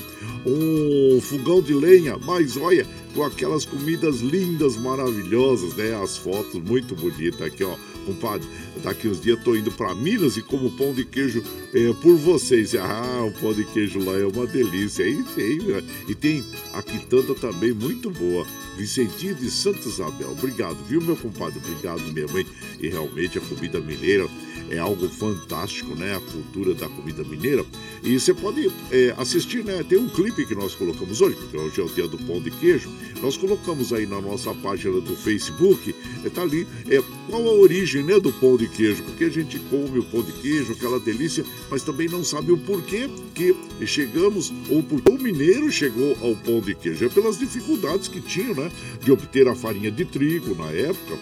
[0.45, 2.87] um fogão de lenha, mas olha,
[3.17, 5.99] com aquelas comidas lindas, maravilhosas, né?
[6.03, 7.75] As fotos muito bonitas aqui, ó
[8.07, 8.47] compadre,
[8.83, 11.43] daqui uns dias tô indo para Minas e como pão de queijo
[11.75, 12.75] é, por vocês.
[12.77, 15.03] Ah, o pão de queijo lá é uma delícia.
[15.03, 15.83] E tem, né?
[16.09, 18.47] e tem a quitanda também muito boa.
[18.79, 20.31] Vicentinho de Santa Isabel.
[20.31, 21.59] Obrigado, viu, meu compadre?
[21.59, 22.47] Obrigado mesmo, hein?
[22.79, 24.29] E realmente a comida mineira
[24.71, 26.17] é algo fantástico, né?
[26.17, 27.65] A cultura da comida mineira.
[28.03, 29.83] E você pode é, assistir, né?
[29.83, 32.51] Tem um clipe que nós colocamos hoje, porque hoje é o dia do pão de
[32.51, 32.91] queijo.
[33.23, 35.95] Nós colocamos aí na nossa página do Facebook,
[36.25, 39.03] é, tá ali, é, qual a origem, né, do pão de queijo?
[39.05, 42.59] Porque a gente come o pão de queijo, aquela delícia, mas também não sabe o
[42.59, 43.55] porquê que
[43.87, 47.05] chegamos, ou porque o mineiro chegou ao pão de queijo.
[47.05, 48.71] É pelas dificuldades que tinham, né,
[49.03, 51.19] de obter a farinha de trigo na época.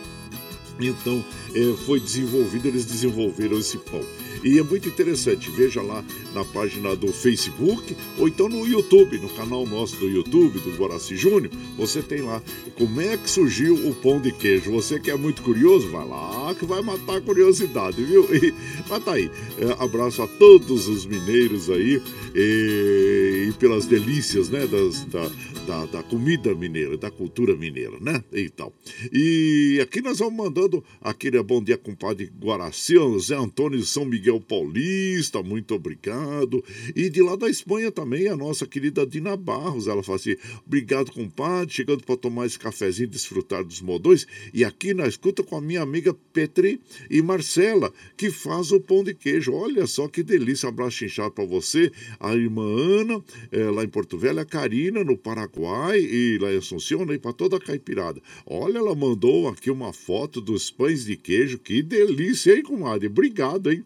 [0.80, 1.24] Então,
[1.54, 4.04] é, foi desenvolvido, eles desenvolveram esse pão.
[4.42, 6.04] E é muito interessante, veja lá
[6.34, 11.16] na página do Facebook ou então no YouTube, no canal nosso do YouTube, do Guaraci
[11.16, 12.42] Júnior, você tem lá
[12.76, 14.70] como é que surgiu o pão de queijo.
[14.72, 18.24] Você que é muito curioso, vai lá que vai matar a curiosidade, viu?
[18.34, 18.52] E,
[18.88, 19.30] mas tá aí.
[19.58, 22.02] É, abraço a todos os mineiros aí
[22.34, 25.30] e, e pelas delícias, né, das, da,
[25.66, 28.22] da, da, comida mineira, da cultura mineira, né?
[28.32, 28.72] E tal.
[29.12, 35.42] E aqui nós vamos mandando aquele bom dia, compadre Guaraci, Zé Antônio São Miguel Paulista,
[35.42, 36.64] muito obrigado.
[36.94, 41.12] E de lá da Espanha também, a nossa querida Dina Barros, ela fala assim: obrigado,
[41.12, 44.26] compadre, chegando para tomar esse cafezinho, desfrutar dos modões.
[44.52, 49.02] E aqui na escuta com a minha amiga Petri e Marcela, que faz o pão
[49.02, 49.52] de queijo.
[49.52, 53.88] Olha só que delícia, um abraço inchado para você, a irmã Ana, é, lá em
[53.88, 57.60] Porto Velho, a Karina, no Paraguai, e lá em Assunção, né, e para toda a
[57.60, 58.20] caipirada.
[58.46, 63.06] Olha, ela mandou aqui uma foto dos pães de queijo, que delícia, hein, comadre?
[63.06, 63.84] Obrigado, hein?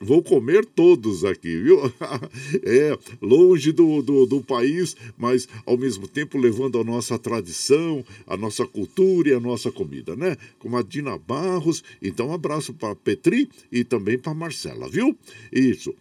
[0.00, 1.80] Vou comer todos aqui, viu?
[2.64, 8.36] é, longe do, do, do país, mas ao mesmo tempo levando a nossa tradição, a
[8.36, 10.36] nossa cultura e a nossa comida, né?
[10.58, 11.84] Com a Dina Barros.
[12.00, 15.16] Então, um abraço para Petri e também para Marcela, viu?
[15.52, 15.94] Isso.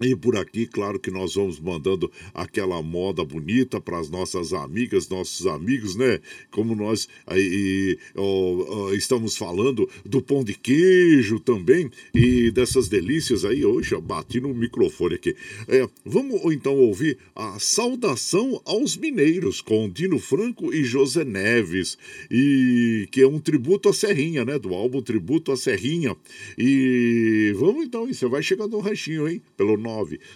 [0.00, 5.08] E por aqui, claro que nós vamos mandando aquela moda bonita para as nossas amigas,
[5.08, 6.20] nossos amigos, né?
[6.50, 13.64] Como nós aí, ó, estamos falando do pão de queijo também e dessas delícias aí.
[13.64, 15.36] Hoje, bati no microfone aqui.
[15.68, 21.98] É, vamos então ouvir a saudação aos mineiros com Dino Franco e José Neves,
[22.30, 24.58] e que é um tributo à Serrinha, né?
[24.58, 26.16] Do álbum Tributo à Serrinha.
[26.56, 29.42] E vamos então, você vai chegando no ranchinho, hein?
[29.56, 29.76] Pelo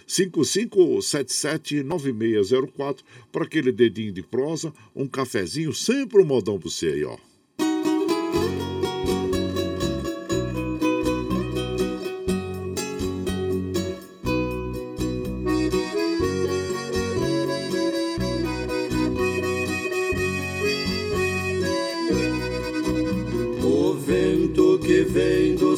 [0.07, 2.97] 955779604
[3.31, 7.17] para aquele dedinho de prosa, um cafezinho, sempre um modão para você aí, ó.
[25.67, 25.77] O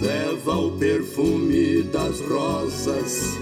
[0.00, 3.38] leva o perfume das rosas,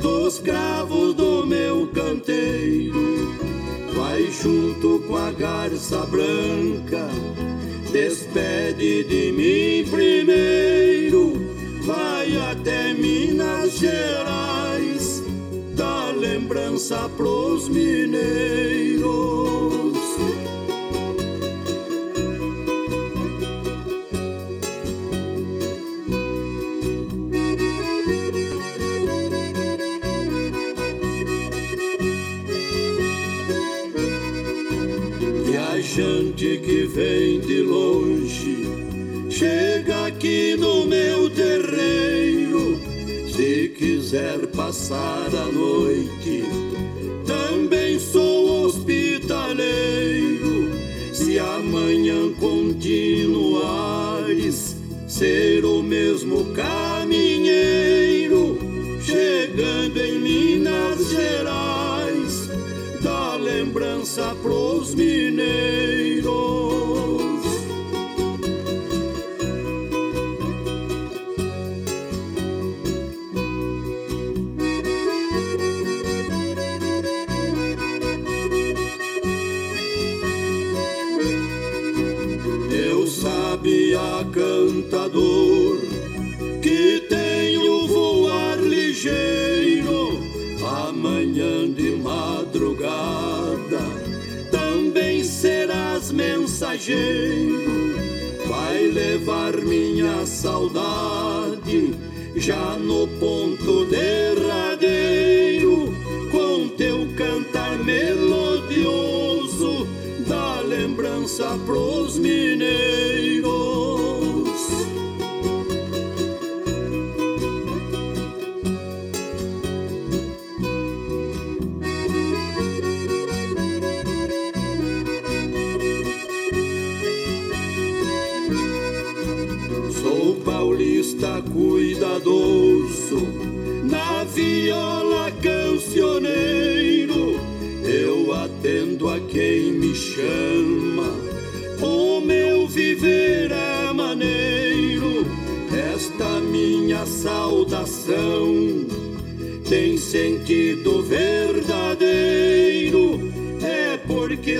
[0.00, 3.34] dos cravos do meu canteiro.
[3.94, 7.08] Vai junto com a garça branca,
[7.92, 11.34] despede de mim primeiro,
[11.82, 15.22] vai até Minas Gerais,
[15.74, 18.73] dá lembrança pros mineiros.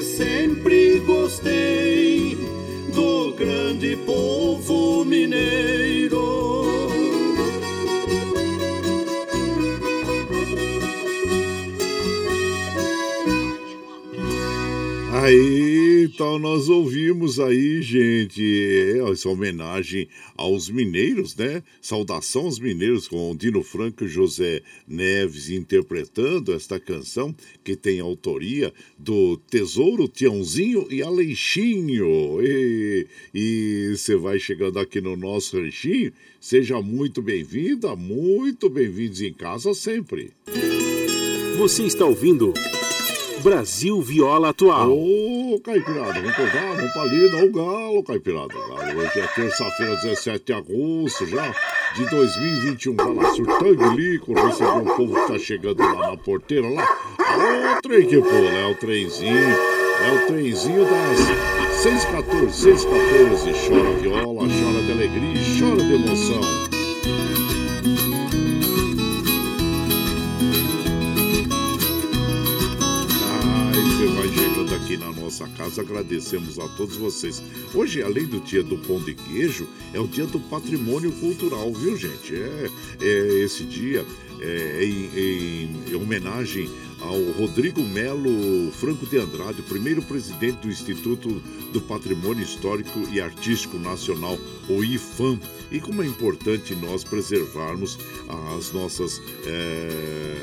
[0.05, 2.37] Sempre gostei
[2.95, 6.23] do grande povo mineiro.
[15.23, 15.64] Aí,
[16.15, 18.41] então nós ouvimos aí, gente,
[19.11, 20.07] essa homenagem
[20.37, 21.61] aos mineiros, né?
[21.83, 27.35] Saudação aos mineiros com Dino Franco e José Neves interpretando esta canção
[27.65, 32.41] que tem autoria do Tesouro Tiãozinho e Aleixinho.
[33.35, 39.75] E você vai chegando aqui no nosso ranchinho, seja muito bem-vinda, muito bem-vindos em casa
[39.75, 40.31] sempre.
[41.59, 42.55] Você está ouvindo
[43.45, 44.90] Brasil Viola Atual.
[44.90, 48.49] Ô, Caipirada, vamos pegar, vamos pra lida, o galo, Caipirada.
[48.49, 49.01] Galo.
[49.01, 51.55] Hoje é terça-feira, 17 de agosto já
[51.95, 52.97] de 2021.
[52.97, 56.88] Vai lá, surtando licor, receber um povo que tá chegando lá na porteira, lá.
[57.18, 63.68] Ô, trem que pula, é o trenzinho, é o trenzinho das 6h14, 6h14.
[63.68, 66.74] Chora viola, chora de alegria, chora de emoção.
[74.95, 75.82] Aqui na nossa casa.
[75.82, 77.42] Agradecemos a todos vocês.
[77.74, 81.97] Hoje, além do dia do pão de queijo, é o dia do patrimônio cultural, viu,
[81.97, 82.34] gente?
[82.34, 82.70] É,
[83.01, 84.05] é esse dia
[84.41, 86.68] é, em, em, homenagem
[87.01, 91.28] ao Rodrigo Melo Franco de Andrade, primeiro presidente do Instituto
[91.72, 95.39] do Patrimônio Histórico e Artístico Nacional, o IFAM.
[95.70, 97.99] E como é importante nós preservarmos
[98.57, 100.37] as nossas, é,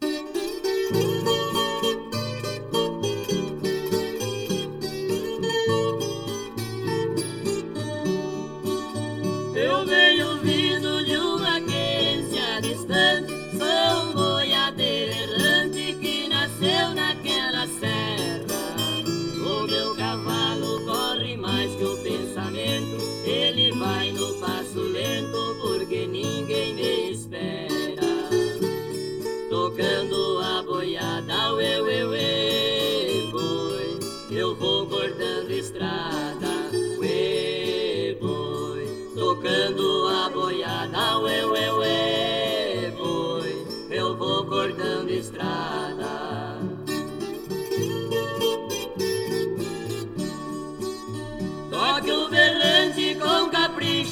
[0.91, 1.64] tocando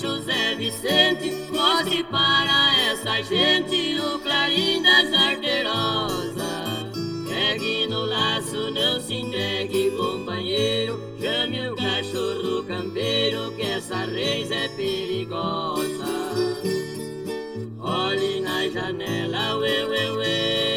[0.04, 6.34] Zé Vicente, mostre para essa gente o clarim das arterosas.
[7.28, 11.00] Pegue no laço, não se entregue, companheiro.
[11.20, 16.06] Chame o cachorro campeiro, que essa reis é perigosa.
[17.80, 20.73] Olhe na janela, uê, uê, uê,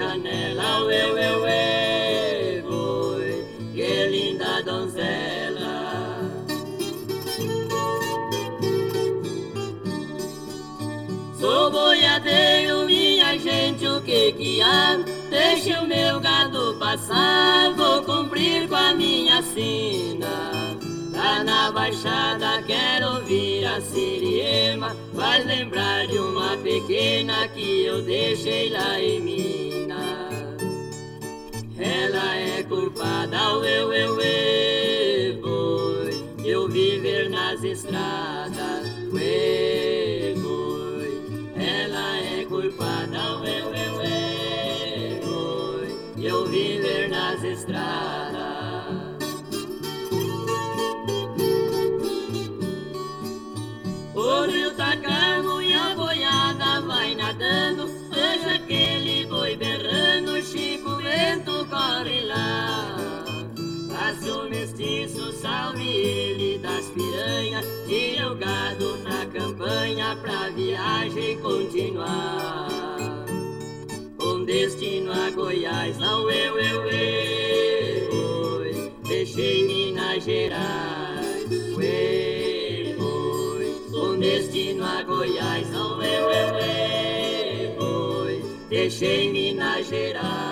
[0.00, 3.44] janela, uê, uê, uê, boi,
[3.74, 5.70] que linda donzela.
[11.38, 14.96] Sou boiadeiro, minha gente, o que que há?
[15.28, 20.49] Deixe o meu gado passar, vou cumprir com a minha sina.
[21.44, 29.00] Na baixada quero ouvir a siriema, faz lembrar de uma pequena que eu deixei lá
[29.00, 30.60] em Minas.
[31.78, 40.34] Ela é culpada, eu, eu, eu, boi, eu viver nas estradas, ué,
[41.56, 48.29] ela é culpada, ué, ué, ué, oi, eu viver nas estradas.
[65.40, 72.68] Salve ele das piranhas, tira o gado na campanha pra viagem continuar.
[74.18, 84.18] Com destino a Goiás, não eu, eu, eu, oi, deixei Minas Gerais, oi, oi, com
[84.18, 90.49] destino a Goiás, não eu, eu, eu, oi, deixei Minas Gerais.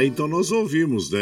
[0.00, 1.20] Ah, então nós ouvimos, né?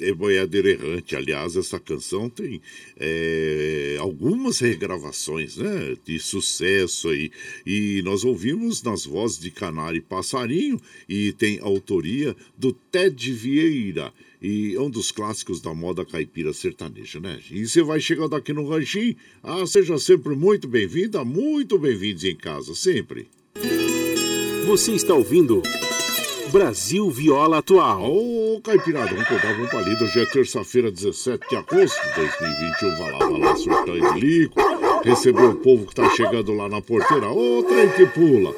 [0.00, 1.14] É Boiadeiro Errante.
[1.14, 2.60] Aliás, essa canção tem
[2.98, 5.96] é, algumas regravações, né?
[6.04, 7.30] De sucesso aí.
[7.64, 14.12] E nós ouvimos nas vozes de Canário e Passarinho e tem autoria do Ted Vieira.
[14.42, 17.38] E é um dos clássicos da moda caipira sertaneja, né?
[17.52, 19.14] E você vai chegando aqui no Ranchinho.
[19.44, 23.28] Ah, seja sempre muito bem-vinda, muito bem-vindos em casa, sempre.
[24.66, 25.62] Você está ouvindo.
[26.56, 28.02] Brasil Viola Atual.
[28.02, 30.02] Ô, oh, Caipirada, vamos contar, vamos pra lida.
[30.02, 32.96] Hoje é terça-feira, 17 de agosto de 2021.
[32.96, 34.58] Vai lá, vai lá, surtando de lico.
[35.04, 37.28] Recebeu o povo que tá chegando lá na porteira.
[37.28, 38.54] Ô, oh, trem que pula.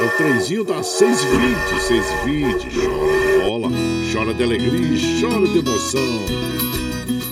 [0.00, 1.56] É o trenzinho das 6h20,
[1.88, 2.70] 6h20.
[2.72, 3.68] Chora de bola,
[4.12, 6.65] chora de alegria, chora de emoção.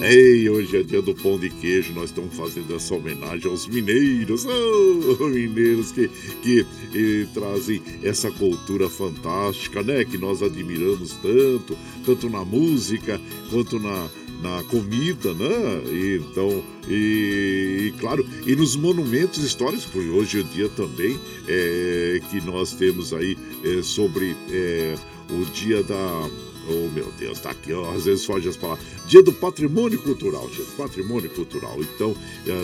[0.07, 4.45] Ei, hoje é dia do pão de queijo, nós estamos fazendo essa homenagem aos mineiros,
[4.45, 6.11] oh, mineiros que,
[6.43, 10.05] que e, trazem essa cultura fantástica, né?
[10.05, 11.75] Que nós admiramos tanto,
[12.05, 14.07] tanto na música quanto na,
[14.43, 15.83] na comida, né?
[15.91, 22.21] E, então, e, e, claro, e nos monumentos históricos, porque hoje é dia também é,
[22.31, 24.97] que nós temos aí é, sobre é,
[25.31, 26.29] o dia da.
[26.69, 28.85] Oh meu Deus, tá aqui, ó, às vezes foge as palavras.
[29.07, 31.79] Dia do Patrimônio Cultural, dia do Patrimônio Cultural.
[31.81, 32.17] Então,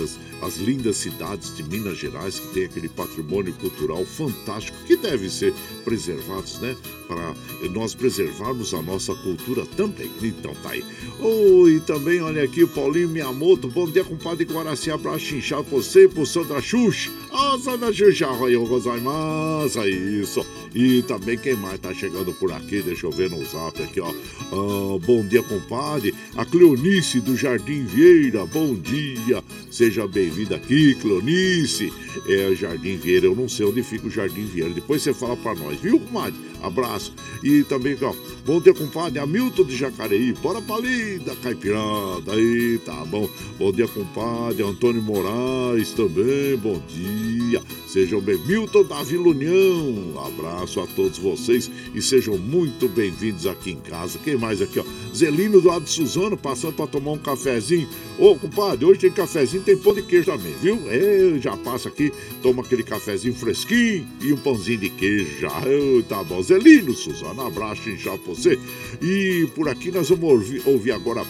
[0.02, 5.28] as, as lindas cidades de Minas Gerais que tem aquele patrimônio cultural fantástico que deve
[5.28, 5.52] ser
[5.84, 6.76] preservados, né?
[7.06, 7.34] Para
[7.70, 10.10] nós preservarmos a nossa cultura também.
[10.22, 10.84] Então tá aí.
[11.18, 13.68] Oh, e também, olha aqui, Paulinho Miyamoto.
[13.68, 14.90] Bom dia, compadre Guaraci.
[14.90, 17.10] Abraço inchado você, pro Sandra Xuxa.
[17.32, 19.80] Ah, Sandra Xuxa, eu gozaimasu.
[19.80, 20.46] É isso.
[20.74, 24.08] E também quem mais tá chegando por aqui, deixa eu ver no zap aqui, ó.
[24.08, 26.14] Ah, bom dia, compadre.
[26.36, 29.42] A Cleonice do Jardim Vieira, bom dia.
[29.70, 31.92] Seja bem-vinda aqui, Cleonice.
[32.28, 34.70] É Jardim Vieira, eu não sei onde fica o Jardim Vieira.
[34.70, 36.38] Depois você fala para nós, viu, comadre?
[36.62, 37.12] Abraço.
[37.42, 38.14] E também, ó,
[38.44, 39.18] bom dia, compadre.
[39.18, 42.32] Hamilton de Jacareí, bora pra linda caipirada.
[42.32, 43.28] Aí, tá bom.
[43.58, 44.62] Bom dia, compadre.
[44.62, 47.62] Antônio Moraes também, bom dia.
[47.92, 50.14] Sejam bem Milton da Vila União.
[50.24, 54.16] Abraço a todos vocês e sejam muito bem-vindos aqui em casa.
[54.22, 54.84] Quem mais aqui, ó?
[55.12, 57.88] Zelino do lado de Suzano, passando para tomar um cafezinho.
[58.16, 60.78] Ô, compadre, hoje tem cafezinho, tem pão de queijo também, viu?
[60.88, 65.60] É, já passa aqui, toma aquele cafezinho fresquinho e um pãozinho de queijo já.
[66.08, 66.40] tá bom.
[66.44, 68.56] Zelino, Suzano, abraço já pra você.
[69.02, 71.24] E por aqui nós vamos ouvir, ouvir agora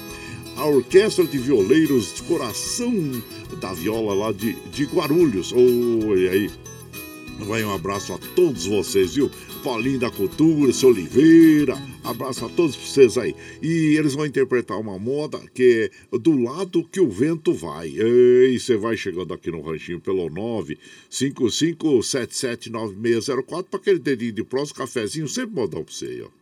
[0.61, 2.93] a Orquestra de Violeiros Coração
[3.63, 5.53] da Viola lá de, de Guarulhos.
[5.53, 6.51] Oi, aí.
[7.39, 9.31] Vai um abraço a todos vocês, viu?
[9.65, 13.35] Paulinho da Cultura, seu Oliveira, abraço a todos vocês aí.
[13.63, 17.95] E eles vão interpretar uma moda que é Do Lado que o Vento Vai.
[17.97, 20.29] E você vai chegando aqui no ranchinho pelo
[21.11, 26.40] 955779604 para aquele dedinho de próximo, cafezinho, sempre modão pra você aí, ó.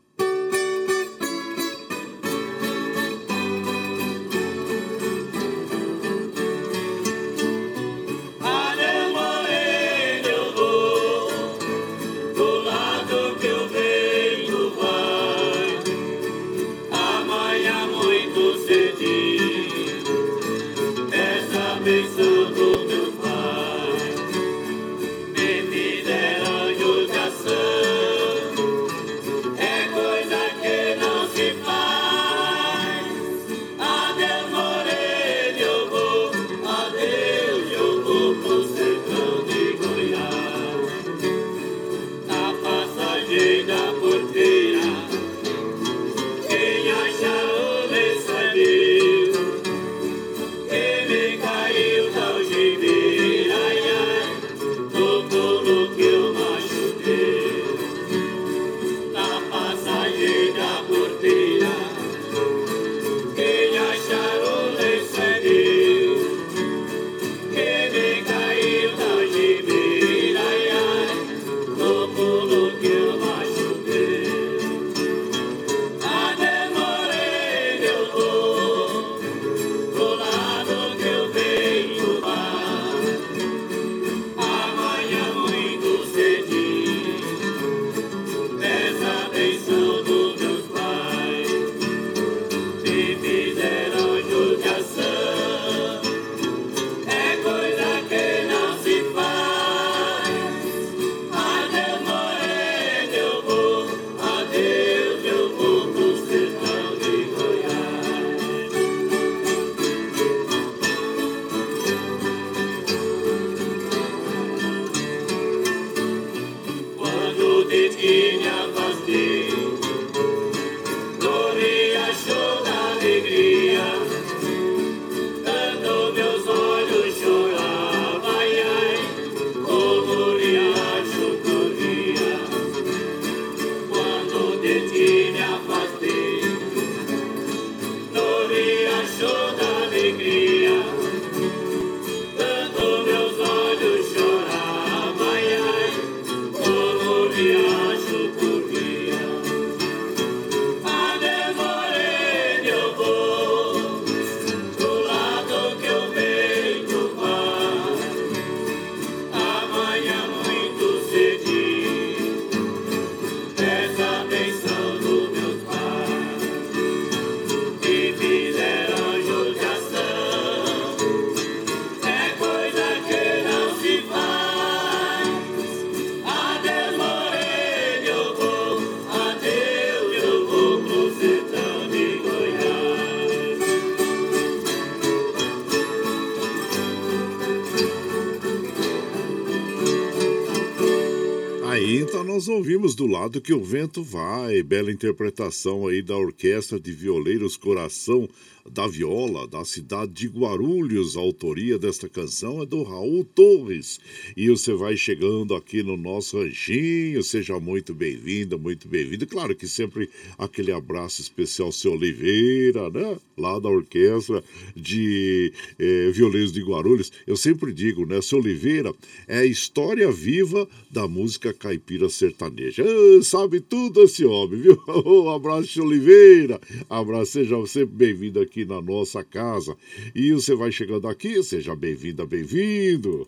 [192.98, 194.60] Do lado que o vento vai.
[194.60, 198.28] Bela interpretação aí da Orquestra de Violeiros Coração
[198.68, 201.16] da Viola, da cidade de Guarulhos.
[201.16, 204.00] A autoria desta canção é do Raul Torres.
[204.36, 209.28] E você vai chegando aqui no nosso ranchinho, seja muito bem-vinda, muito bem-vindo.
[209.28, 213.16] Claro que sempre aquele abraço especial, seu Oliveira, né?
[213.38, 214.42] Lá da Orquestra
[214.74, 217.12] de eh, Violeiros de Guarulhos.
[217.26, 218.20] Eu sempre digo, né?
[218.20, 218.92] Seu Oliveira
[219.26, 222.84] é a história viva da música caipira sertaneja.
[222.84, 224.82] Ah, sabe tudo esse homem, viu?
[225.04, 226.60] Um abraço, seu Oliveira.
[226.88, 229.76] Abraço, seja sempre bem-vindo aqui na nossa casa.
[230.14, 233.26] E você vai chegando aqui, seja bem-vinda, bem-vindo.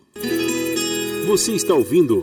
[1.27, 2.21] Você está ouvindo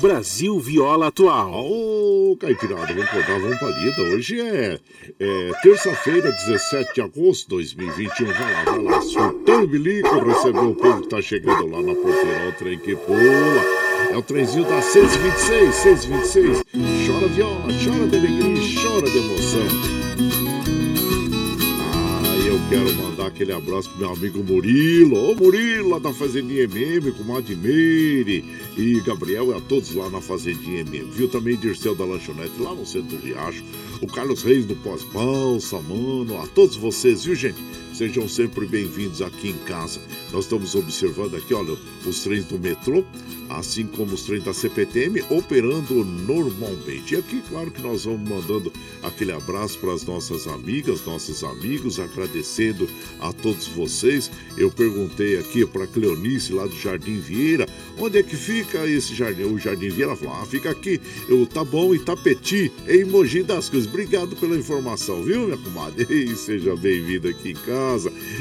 [0.00, 1.52] Brasil Viola Atual.
[1.52, 4.02] Ô, oh, Caipirada, vamos acordar, vamos palida.
[4.14, 4.78] Hoje é,
[5.20, 8.26] é terça-feira, 17 de agosto de 2021.
[8.26, 9.00] Vai lá, vai lá.
[9.02, 12.48] Surtão Bilico recebeu o povo que tá chegando lá na porteira.
[12.48, 13.80] O trem que pula.
[14.10, 16.62] É o trenzinho da 626, 626.
[17.06, 20.49] Chora viola, chora de alegria, chora de emoção
[22.68, 25.16] quero mandar aquele abraço pro meu amigo Murilo.
[25.16, 28.44] Ô Murilo, lá da Fazendinha MM, com Madmeire
[28.76, 31.10] e Gabriel e a todos lá na Fazendinha MM.
[31.10, 33.64] Viu também Dirceu da Lanchonete lá no centro do Riacho.
[34.00, 36.40] O Carlos Reis do Pós-Balsa, mano.
[36.40, 37.62] A todos vocês, viu, gente?
[38.00, 40.00] Sejam sempre bem-vindos aqui em casa.
[40.32, 41.76] Nós estamos observando aqui, olha,
[42.06, 43.04] os trens do metrô,
[43.50, 47.14] assim como os trens da CPTM, operando normalmente.
[47.14, 48.72] E aqui, claro que nós vamos mandando
[49.02, 52.88] aquele abraço para as nossas amigas, nossos amigos, agradecendo
[53.20, 54.30] a todos vocês.
[54.56, 59.42] Eu perguntei aqui para Cleonice, lá do Jardim Vieira, onde é que fica esse jardim?
[59.42, 60.98] O Jardim Vieira falou, ah, fica aqui,
[61.28, 63.88] eu, tá bom, Itapeti, em Mogi das Cruzes.
[63.88, 66.06] Obrigado pela informação, viu, minha comadre?
[66.08, 67.89] E seja bem-vindo aqui em casa.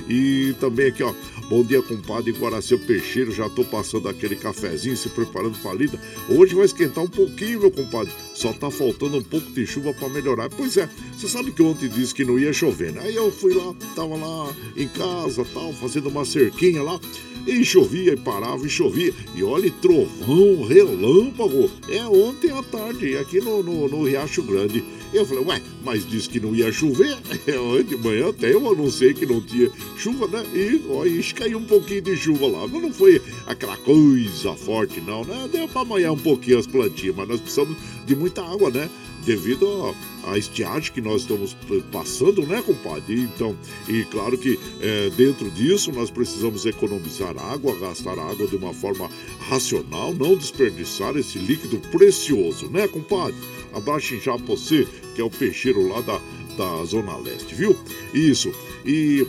[0.07, 1.13] E também aqui, ó,
[1.49, 5.99] bom dia, compadre Guaraceu Peixeiro, já tô passando aquele cafezinho se preparando para lida.
[6.29, 8.13] Hoje vai esquentar um pouquinho, meu compadre.
[8.35, 10.49] Só tá faltando um pouco de chuva para melhorar.
[10.49, 10.87] Pois é,
[11.17, 13.01] você sabe que ontem disse que não ia chover, né?
[13.03, 16.99] Aí eu fui lá, tava lá em casa, tal, fazendo uma cerquinha lá.
[17.47, 19.13] E chovia, e parava, e chovia.
[19.33, 21.71] E olha, trovão, relâmpago.
[21.89, 24.83] É ontem à tarde, aqui no, no, no Riacho Grande.
[25.11, 27.17] Eu falei, ué, mas disse que não ia chover.
[27.49, 30.45] É, de manhã até eu anunciei que não tinha chuva, né?
[30.53, 31.09] E olha,
[31.39, 32.67] caiu um pouquinho de chuva lá.
[32.67, 35.49] Mas não foi aquela coisa forte, não, né?
[35.51, 38.89] Deu pra amanhã um pouquinho as plantinhas, mas nós precisamos de muita água, né?
[39.25, 41.55] Devido à estiagem que nós estamos
[41.91, 43.21] passando, né, compadre?
[43.21, 43.55] Então,
[43.87, 49.09] e claro que é, dentro disso nós precisamos economizar água, gastar água de uma forma
[49.49, 53.35] racional, não desperdiçar esse líquido precioso, né, compadre?
[53.73, 56.19] Abaixem já você, que é o peixeiro lá da,
[56.57, 57.77] da Zona Leste, viu?
[58.13, 58.51] Isso.
[58.85, 59.27] E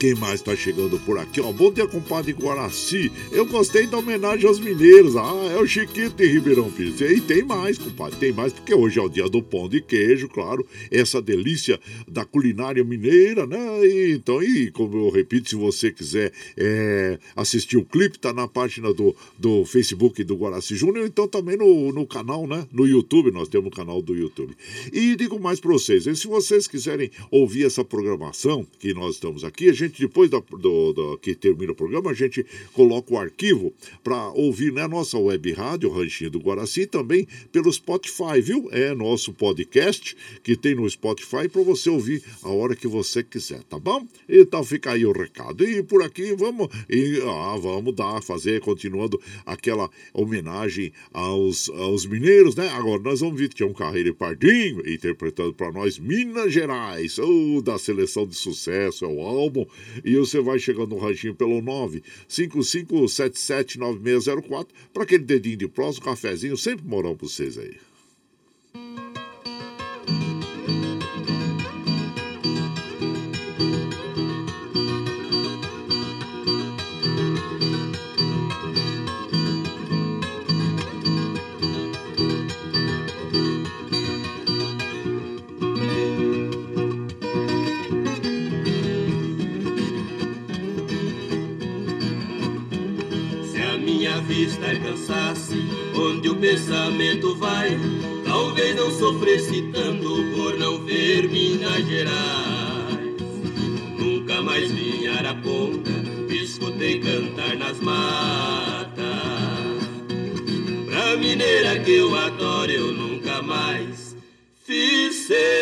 [0.00, 1.42] quem mais tá chegando por aqui?
[1.42, 3.12] Ó, bom dia, compadre Guaraci.
[3.30, 5.14] Eu gostei da homenagem aos mineiros.
[5.14, 6.98] Ah, é o Chiquito de Ribeirão Pires.
[7.02, 10.26] E tem mais, compadre, tem mais, porque hoje é o dia do pão de queijo,
[10.26, 10.66] claro.
[10.90, 11.78] Essa delícia
[12.08, 13.58] da culinária mineira, né?
[13.86, 18.48] E, então, e como eu repito, se você quiser é, assistir o clipe, tá na
[18.48, 22.66] página do, do Facebook do Guaraci Júnior, então também no, no canal, né?
[22.72, 24.56] No YouTube, nós temos o canal do YouTube.
[24.94, 29.68] E digo mais para vocês, se vocês quiserem ouvir essa programação que nós estamos aqui,
[29.68, 33.72] a gente gente, depois do, do, que termina o programa, a gente coloca o arquivo
[34.02, 38.68] para ouvir na né, nossa web rádio, Ranchinho do Guaraci, também pelo Spotify, viu?
[38.70, 43.62] É nosso podcast que tem no Spotify para você ouvir a hora que você quiser,
[43.64, 44.06] tá bom?
[44.28, 45.64] Então fica aí o recado.
[45.64, 52.54] E por aqui vamos, e, ah, vamos dar, fazer, continuando aquela homenagem aos, aos mineiros,
[52.54, 52.68] né?
[52.68, 57.78] Agora nós vamos ver que um Carreiro Pardinho interpretando para nós Minas Gerais, oh, da
[57.78, 59.66] seleção de sucesso, é o álbum
[60.04, 61.60] e você vai chegando no ranchinho pelo
[62.28, 67.89] 955779604 para aquele dedinho de próximo, cafezinho, sempre morão para vocês aí.
[94.40, 97.78] Vista cansasse, onde o pensamento vai,
[98.24, 102.90] talvez não sofresse tanto por não ver Minas Gerais.
[103.98, 105.90] Nunca mais vi Araponga,
[106.30, 108.96] escutei cantar nas matas.
[110.86, 114.16] Pra mineira que eu adoro, eu nunca mais
[114.64, 115.59] fiz serenata.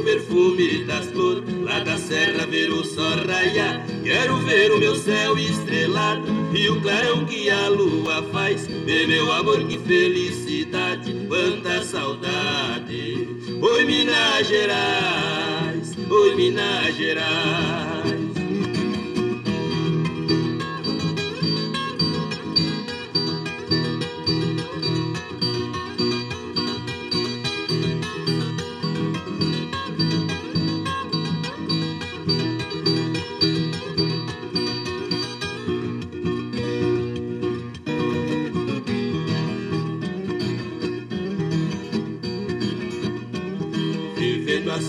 [0.00, 3.86] Perfume das flores, lá da serra ver o sol raiar.
[4.02, 8.66] Quero ver o meu céu estrelado e o clarão que a lua faz.
[8.66, 13.28] Ver meu amor, que felicidade, quanta saudade.
[13.60, 18.15] Oi, Minas Gerais, oi, Minas Gerais.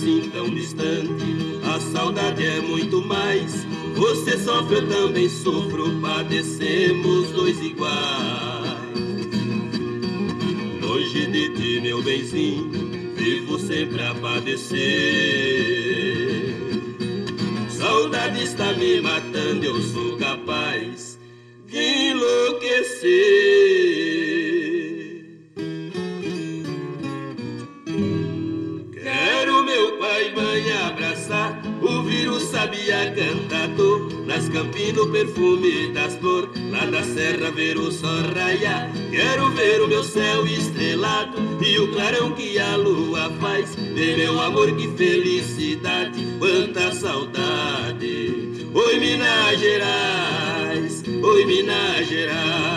[0.07, 1.59] Assim tão distante.
[1.63, 3.65] A saudade é muito mais.
[3.95, 7.97] Você sofre, eu também sofro, padecemos dois iguais.
[10.81, 12.71] Longe de ti, meu benzinho,
[13.15, 14.77] vivo sempre a padecer.
[17.69, 21.19] Saudade está me matando, eu sou capaz
[21.65, 23.46] de enlouquecer.
[34.88, 38.89] Campinas perfume das flores Lá da serra ver o sol raiar.
[39.11, 44.39] Quero ver o meu céu estrelado E o clarão que a lua faz Ver meu
[44.39, 48.65] amor, que felicidade Quanta saudade.
[48.73, 52.76] Oi Minas Gerais Oi Minas Gerais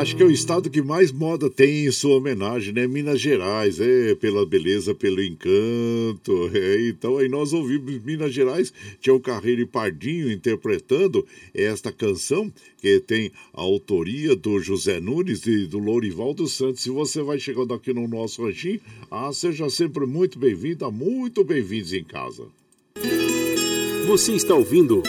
[0.00, 2.86] Acho que é o estado que mais moda tem em sua homenagem, né?
[2.86, 6.50] Minas Gerais, é, pela beleza, pelo encanto.
[6.54, 12.50] É, então aí nós ouvimos Minas Gerais, tinha o Carreiro e Pardinho interpretando esta canção,
[12.80, 16.80] que tem a autoria do José Nunes e do Lourival Santos.
[16.80, 18.80] Se você vai chegando aqui no nosso ranchinho,
[19.10, 22.44] ah, seja sempre muito bem-vinda, muito bem-vindos em casa.
[24.06, 25.02] Você está ouvindo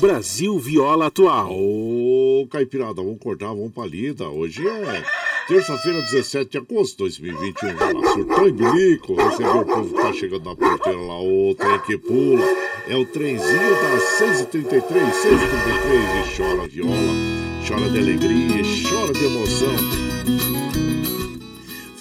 [0.00, 1.97] Brasil Viola Atual.
[2.38, 4.28] Ô, Caipirada, vamos cortar, vamos pra lida.
[4.28, 5.04] Hoje é
[5.48, 7.74] terça-feira, 17 de agosto de 2021.
[7.74, 9.14] Vai lá, surtão e bilico.
[9.16, 12.44] Recebeu o povo que tá chegando na porteira lá, o trem que pula.
[12.86, 17.12] É o trenzinho das 6h33, 6h33 e chora viola,
[17.66, 20.57] chora de alegria, chora de emoção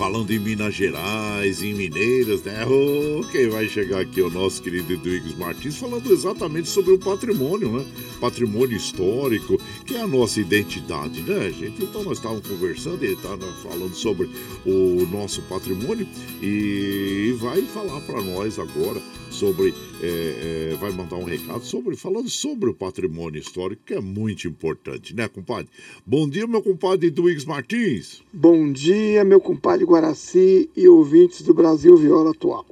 [0.08, 2.66] falando em Minas Gerais, em Mineiras, né?
[2.66, 6.98] Oh, quem vai chegar aqui é o nosso querido Eduígues Martins falando exatamente sobre o
[6.98, 7.86] patrimônio, né?
[8.18, 11.84] Patrimônio histórico, que é a nossa identidade, né, gente?
[11.84, 14.30] Então nós estávamos conversando, ele estava falando sobre
[14.66, 16.08] o nosso patrimônio
[16.42, 22.30] e vai falar para nós agora sobre, é, é, vai mandar um recado sobre, falando
[22.30, 25.68] sobre o patrimônio histórico, que é muito importante, né, compadre?
[26.06, 28.24] Bom dia, meu compadre Duígues Martins.
[28.34, 32.66] Bom dia, meu compadre Guaraci e ouvintes do Brasil Viola Atual.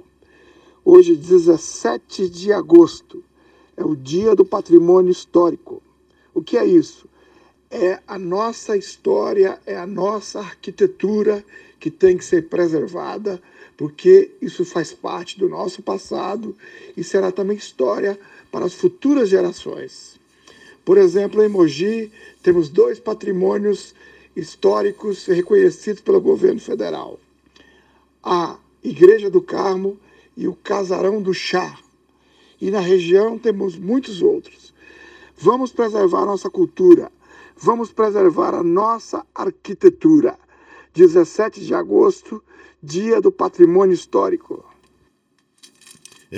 [0.86, 3.22] Hoje, 17 de agosto,
[3.76, 5.84] é o Dia do Patrimônio Histórico.
[6.34, 7.10] O que é isso?
[7.70, 11.44] É a nossa história, é a nossa arquitetura
[11.78, 13.42] que tem que ser preservada
[13.76, 16.56] porque isso faz parte do nosso passado
[16.96, 18.18] e será também história
[18.50, 20.18] para as futuras gerações.
[20.86, 22.10] Por exemplo, em Mogi,
[22.42, 23.94] temos dois patrimônios
[24.34, 27.20] históricos reconhecidos pelo governo federal:
[28.26, 30.00] a Igreja do Carmo
[30.36, 31.78] e o Casarão do Chá.
[32.60, 34.74] E na região temos muitos outros.
[35.38, 37.12] Vamos preservar nossa cultura,
[37.56, 40.40] vamos preservar a nossa arquitetura.
[40.94, 42.42] 17 de agosto
[42.82, 44.64] Dia do Patrimônio Histórico.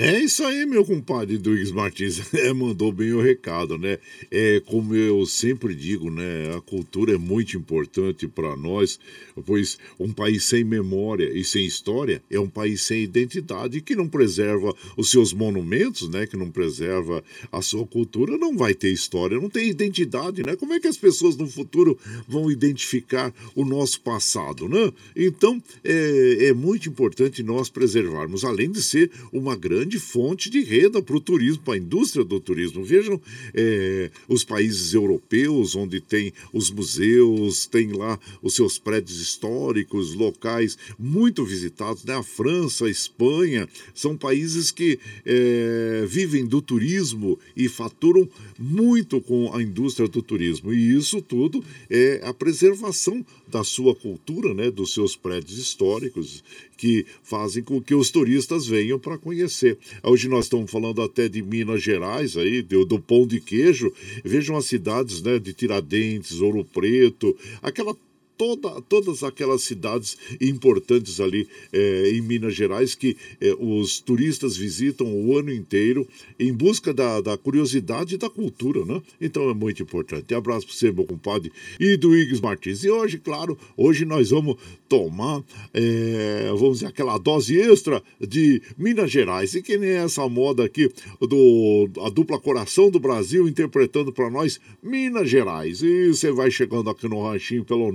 [0.00, 2.20] É isso aí, meu compadre Duígues Martins.
[2.38, 3.98] É, mandou bem o recado, né?
[4.30, 6.54] É, como eu sempre digo, né?
[6.56, 9.00] A cultura é muito importante para nós,
[9.44, 14.08] pois um país sem memória e sem história é um país sem identidade que não
[14.08, 16.26] preserva os seus monumentos, né?
[16.28, 20.54] Que não preserva a sua cultura, não vai ter história, não tem identidade, né?
[20.54, 24.92] Como é que as pessoas no futuro vão identificar o nosso passado, né?
[25.16, 30.60] Então, é, é muito importante nós preservarmos, além de ser uma grande grande fonte de
[30.62, 32.84] renda para o turismo, para a indústria do turismo.
[32.84, 33.18] Vejam
[33.54, 40.76] é, os países europeus, onde tem os museus, tem lá os seus prédios históricos, locais
[40.98, 42.14] muito visitados, né?
[42.14, 48.28] A França, a Espanha, são países que é, vivem do turismo e faturam
[48.58, 50.72] muito com a indústria do turismo.
[50.72, 56.44] E isso tudo é a preservação da sua cultura, né, dos seus prédios históricos,
[56.76, 59.78] que fazem com que os turistas venham para conhecer.
[60.02, 63.92] Hoje nós estamos falando até de Minas Gerais, aí, do, do pão de queijo.
[64.24, 67.96] Vejam as cidades né, de Tiradentes, Ouro Preto, aquela
[68.38, 75.06] toda, todas aquelas cidades importantes ali é, em Minas Gerais que é, os turistas visitam
[75.12, 76.06] o ano inteiro
[76.38, 79.02] em busca da, da curiosidade e da cultura, né?
[79.20, 80.34] Então é muito importante.
[80.34, 82.84] Abraço para você, meu compadre, e do Iggs Martins.
[82.84, 84.56] E hoje, claro, hoje nós vamos
[84.88, 85.42] tomar,
[85.74, 89.54] é, vamos dizer, aquela dose extra de Minas Gerais.
[89.54, 94.60] E que nem essa moda aqui do a dupla Coração do Brasil interpretando para nós
[94.82, 95.82] Minas Gerais.
[95.82, 97.92] E você vai chegando aqui no ranchinho pelo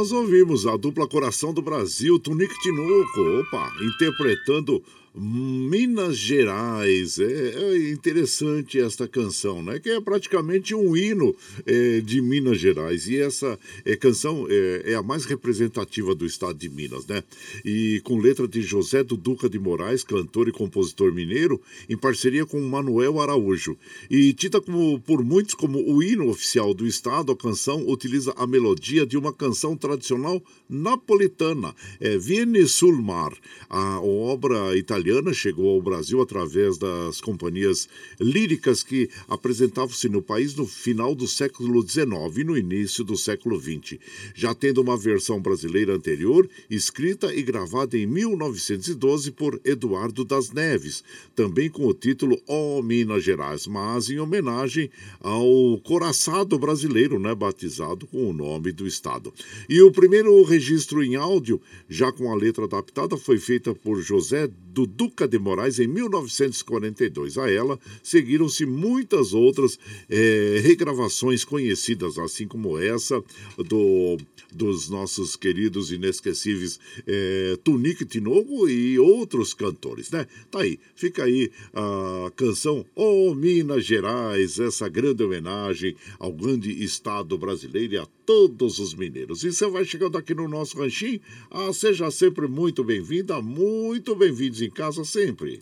[0.00, 4.82] Nós ouvimos a dupla Coração do Brasil, Tunique Tinoco, opa, interpretando
[5.14, 7.18] Minas Gerais.
[7.18, 9.78] É, é, interessante esta canção, né?
[9.78, 11.34] Que é praticamente um hino
[11.66, 13.06] é, de Minas Gerais.
[13.06, 17.22] E essa é, canção é, é, a mais representativa do estado de Minas, né?
[17.64, 22.46] E com letra de José do Duca de Moraes, cantor e compositor mineiro, em parceria
[22.46, 23.76] com Manuel Araújo.
[24.10, 28.46] E tida como, por muitos como o hino oficial do estado, a canção utiliza a
[28.46, 33.32] melodia de uma canção tradicional napolitana, é Viene sul mar,
[33.68, 37.79] a obra italiana chegou ao Brasil através das companhias
[38.18, 43.60] líricas que apresentavam-se no país no final do século XIX e no início do século
[43.60, 43.98] XX,
[44.34, 51.02] já tendo uma versão brasileira anterior, escrita e gravada em 1912 por Eduardo das Neves,
[51.34, 54.90] também com o título Ó oh, Minas Gerais, mas em homenagem
[55.20, 59.32] ao coraçado brasileiro, né, batizado com o nome do estado.
[59.68, 64.48] E o primeiro registro em áudio, já com a letra adaptada, foi feita por José
[64.72, 67.38] Duduca de Moraes em 1942.
[67.38, 69.78] A ela seguiram-se muitas outras
[70.08, 73.22] é, regravações conhecidas, assim como essa
[73.56, 74.16] do,
[74.52, 80.26] dos nossos queridos inesquecíveis é, Tunique Tinogo e outros cantores, né?
[80.50, 86.70] Tá aí, fica aí a canção Ô oh, Minas Gerais, essa grande homenagem ao grande
[86.82, 89.42] estado brasileiro e a todos os mineiros.
[89.42, 91.20] E você vai chegando aqui no nosso ranchinho,
[91.50, 95.60] ah, seja sempre muito bem-vinda, muito bem-vindos em casa sempre.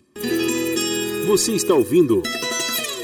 [1.26, 2.22] Você está ouvindo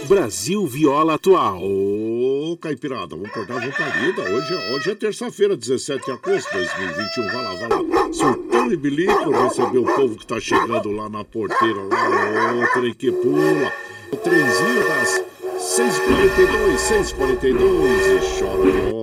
[0.07, 1.63] Brasil Viola Atual.
[1.65, 4.23] Ô, Caipirada, vamos acordar, vamos pra vida.
[4.35, 7.27] Hoje, hoje é terça-feira, 17 de agosto de 2021.
[7.29, 8.13] Vai lá, vai lá.
[8.13, 12.93] Sultão e Bilico receber o povo que tá chegando lá na porteira, lá, o trem
[12.93, 13.73] que pula.
[14.13, 15.25] O trenzinho das
[15.57, 17.55] 6h42, 6h42.
[17.57, 18.94] E chora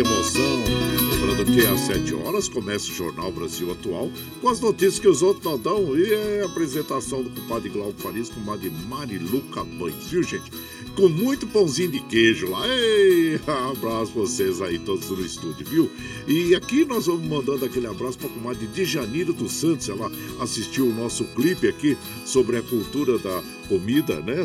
[0.00, 0.64] de emoção.
[1.12, 4.10] Lembrando que às 7 horas começa o Jornal Brasil Atual
[4.40, 8.00] com as notícias que os outros não dão e é a apresentação do compadre Glauco
[8.00, 10.50] Faris com uma de Mariluca Banhos, viu gente?
[10.96, 12.66] Com muito pãozinho de queijo lá.
[12.66, 15.90] Ei, abraço vocês aí todos no estúdio, viu?
[16.26, 19.88] E aqui nós vamos mandando aquele abraço para a comadre de Janeiro dos Santos.
[19.88, 20.10] Ela
[20.40, 24.36] assistiu o nosso clipe aqui sobre a cultura da comida, né,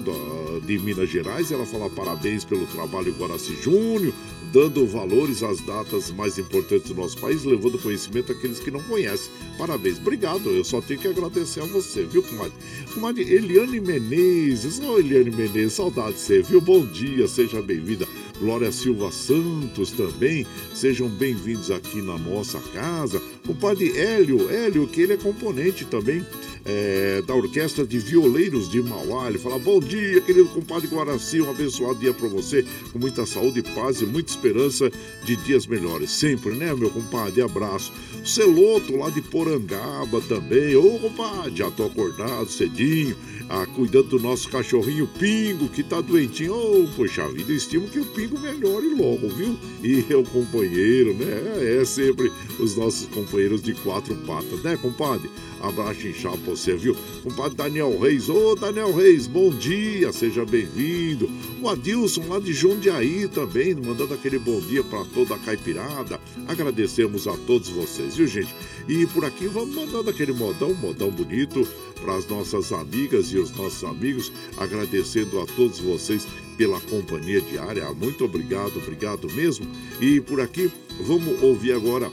[0.63, 1.51] de Minas Gerais.
[1.51, 4.13] Ela fala parabéns pelo trabalho Guaraci Júnior,
[4.53, 9.31] dando valores às datas mais importantes do nosso país, levando conhecimento àqueles que não conhecem.
[9.57, 10.51] Parabéns, obrigado.
[10.51, 12.53] Eu só tenho que agradecer a você, viu, comadre?
[12.93, 16.61] Comadre Eliane Menezes, ô oh, Eliane Menezes, saudade de você, viu?
[16.61, 18.07] Bom dia, seja bem-vinda.
[18.39, 23.21] Glória Silva Santos também, sejam bem-vindos aqui na nossa casa.
[23.47, 26.25] O padre Hélio, Hélio, que ele é componente também
[26.65, 29.29] é, da Orquestra de Violeiros de Mauá.
[29.29, 33.61] Ele fala: Bom dia, querido compadre Guaraci, um abençoado dia para você, com muita saúde,
[33.61, 34.91] paz e muita esperança
[35.23, 36.11] de dias melhores.
[36.11, 37.41] Sempre, né, meu compadre?
[37.41, 37.93] Abraço.
[38.25, 40.75] Celoto, lá de Porangaba também.
[40.75, 43.15] Ô, compadre, já tô acordado cedinho,
[43.49, 46.53] ah, cuidando do nosso cachorrinho Pingo, que tá doentinho.
[46.55, 49.57] Oh, poxa vida, estimo que o Pingo melhore logo, viu?
[49.83, 51.79] E é o companheiro, né?
[51.79, 55.29] É sempre os nossos companheiros de quatro patas, né, compadre?
[55.65, 56.95] Abraço inchado pra você, viu?
[57.23, 58.29] Compadre Daniel Reis.
[58.29, 61.27] Ô, Daniel Reis, bom dia, seja bem-vindo.
[61.59, 66.21] O Adilson lá de Jundiaí também, mandando aquele bom dia para toda a caipirada.
[66.47, 68.53] Agradecemos a todos vocês, viu, gente?
[68.87, 71.67] E por aqui vamos mandando aquele modão, modão bonito
[71.99, 77.91] para as nossas amigas e os nossos amigos, agradecendo a todos vocês pela companhia diária.
[77.91, 79.67] Muito obrigado, obrigado mesmo.
[79.99, 80.71] E por aqui
[81.01, 82.11] vamos ouvir agora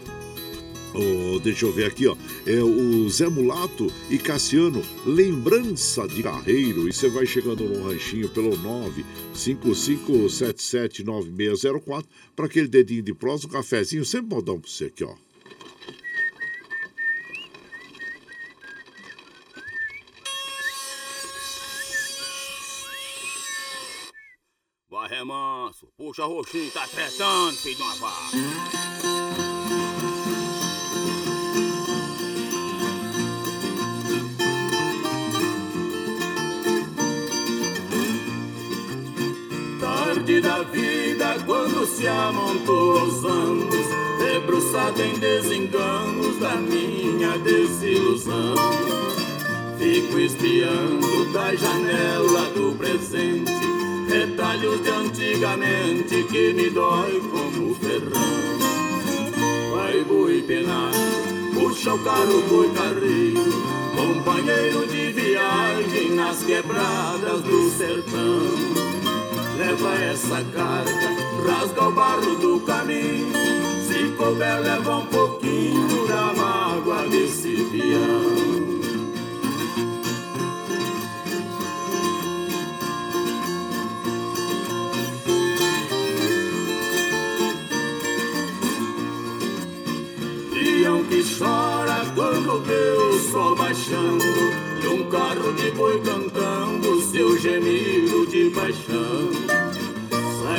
[0.94, 2.14] Oh, deixa eu ver aqui, ó.
[2.46, 6.86] É o Zé Mulato e Cassiano, lembrança de carreiro.
[6.88, 8.50] E você vai chegando no ranchinho pelo
[9.34, 12.04] 955779604
[12.36, 15.14] para aquele dedinho de prosa, um cafezinho, sempre modão para você aqui, ó.
[24.90, 25.88] Vai, remanso.
[25.96, 29.11] Puxa, roxinho, tá tretando, filho de uma vaca.
[40.42, 43.86] Da vida, quando se amontou os anos,
[44.18, 48.56] debruçado em desenganos da minha desilusão.
[49.78, 53.52] Fico espiando da janela do presente,
[54.08, 58.52] retalhos de antigamente que me dói como ferrão.
[59.74, 60.92] Vai boi penar,
[61.54, 63.62] puxa o carro boi carreiro,
[63.94, 68.81] companheiro de viagem nas quebradas do sertão
[69.56, 71.08] leva essa carga,
[71.46, 73.32] rasga o barro do caminho.
[73.86, 78.52] Se couber, leva um pouquinho da mágoa desse peão.
[91.12, 94.24] Que chora quando vê o sol baixando
[94.82, 99.41] e um carro de boi cantando seu gemido de paixão.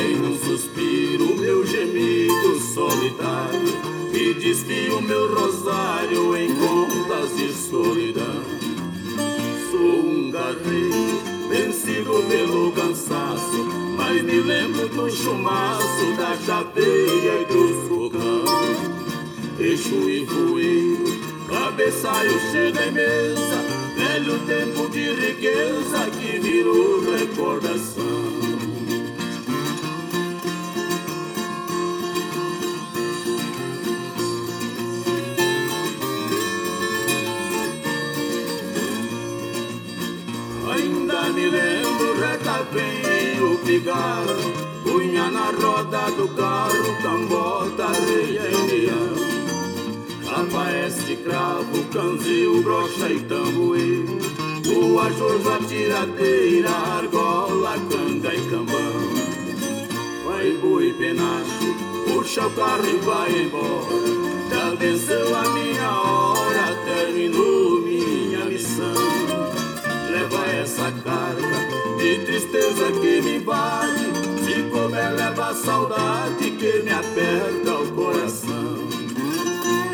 [0.03, 3.73] Num suspiro meu gemido solitário
[4.13, 8.43] e desfio meu rosário em conta e solidão.
[9.71, 13.65] Sou um guerreiro vencido pelo cansaço,
[13.95, 18.43] mas me lembro do chumaço, da chaveira e do fogão.
[19.57, 21.05] Eixo e voeiro,
[21.47, 23.65] cabeçalho chega em mesa,
[23.95, 28.42] velho tempo de riqueza que virou recordação.
[43.41, 44.53] O pigarro,
[44.83, 49.33] punha na roda do carro, cambota, areia leão.
[50.35, 54.17] Aparece cravo, canzil, brocha e tamboeiro,
[54.63, 59.09] tua jorva, tiradeira, argola, canga e cambão.
[60.25, 61.75] Vai boi penacho,
[62.05, 69.43] puxa o carro e vai embora, já venceu a minha hora, terminou minha missão
[70.13, 74.11] leva essa carga de tristeza que me invade.
[74.43, 78.89] Se comer, leva a saudade que me aperta o coração.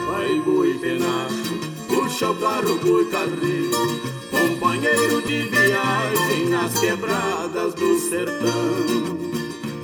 [0.08, 4.02] Vai, boi penacho, puxa o carro, boi carreiro.
[4.32, 9.20] Companheiro de viagem nas quebradas do sertão.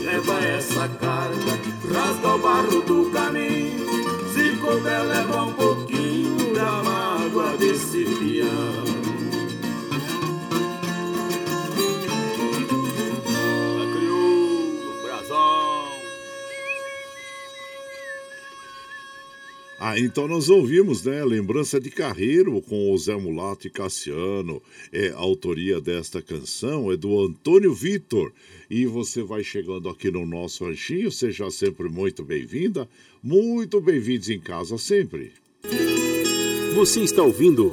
[0.02, 1.60] Leva essa carga,
[1.94, 2.82] rasga o barro
[19.88, 21.24] Ah, então nós ouvimos, né?
[21.24, 24.60] Lembrança de Carreiro com o Zé Mulato e Cassiano.
[24.92, 28.34] É, a autoria desta canção é do Antônio Vitor.
[28.68, 32.90] E você vai chegando aqui no nosso ranchinho, seja sempre muito bem-vinda,
[33.22, 35.34] muito bem-vindos em casa sempre.
[36.74, 37.70] Você está ouvindo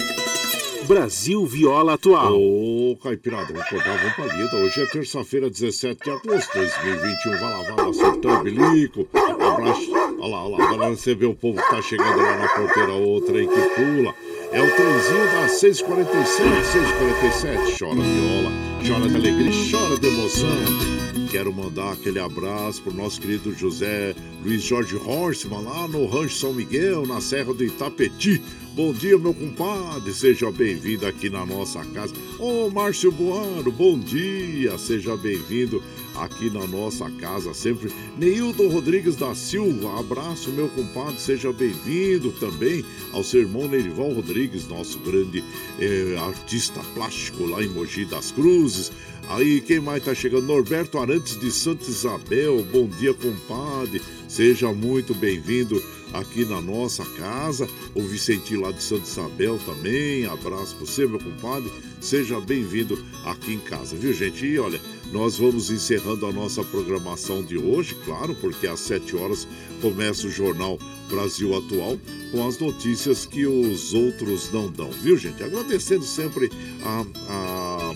[0.87, 2.35] Brasil Viola Atual.
[2.35, 4.57] Ô, Caipirada, vamos acordar, vamos pra lida.
[4.57, 7.31] Hoje é terça-feira, 17 de agosto de 2021.
[7.33, 9.09] Vai lá, vai lá, soltando bilico.
[9.15, 9.91] Abraço.
[9.93, 10.71] Olha lá, olha lá.
[10.71, 14.15] Agora você vê o povo que tá chegando lá na porteira, outra aí que pula.
[14.53, 17.79] É o trenzinho das 647, 647.
[17.79, 18.53] Chora viola,
[18.87, 21.02] chora de alegria, chora de emoção.
[21.33, 24.15] Quero mandar aquele abraço pro nosso querido José
[24.45, 28.43] Luiz Jorge Horstman, lá no Rancho São Miguel, na Serra do Itapeti.
[28.75, 30.13] Bom dia, meu compadre.
[30.13, 32.13] Seja bem-vindo aqui na nossa casa.
[32.39, 34.77] Ô, oh, Márcio Boano, bom dia.
[34.77, 35.83] Seja bem-vindo
[36.17, 37.91] aqui na nossa casa sempre.
[38.19, 41.19] Neilton Rodrigues da Silva, abraço, meu compadre.
[41.19, 43.71] Seja bem-vindo também ao seu irmão
[44.15, 45.43] Rodrigues, nosso grande
[45.79, 48.93] eh, artista plástico lá em Mogi das Cruzes.
[49.33, 50.47] Aí, quem mais tá chegando?
[50.47, 52.63] Norberto Arantes de Santa Isabel.
[52.71, 54.03] Bom dia, compadre.
[54.29, 55.83] Seja muito bem-vindo
[56.13, 57.67] aqui na nossa casa.
[57.95, 60.27] O Vicentinho lá de Santa Isabel também.
[60.27, 61.73] Abraço para você, meu compadre.
[61.99, 64.45] Seja bem-vindo aqui em casa, viu, gente?
[64.45, 64.79] E olha,
[65.11, 69.49] nós vamos encerrando a nossa programação de hoje, claro, porque às 7 horas
[69.81, 70.79] começa o Jornal
[71.09, 71.99] Brasil Atual
[72.31, 75.43] com as notícias que os outros não dão, viu, gente?
[75.43, 76.51] Agradecendo sempre
[76.85, 77.95] a, a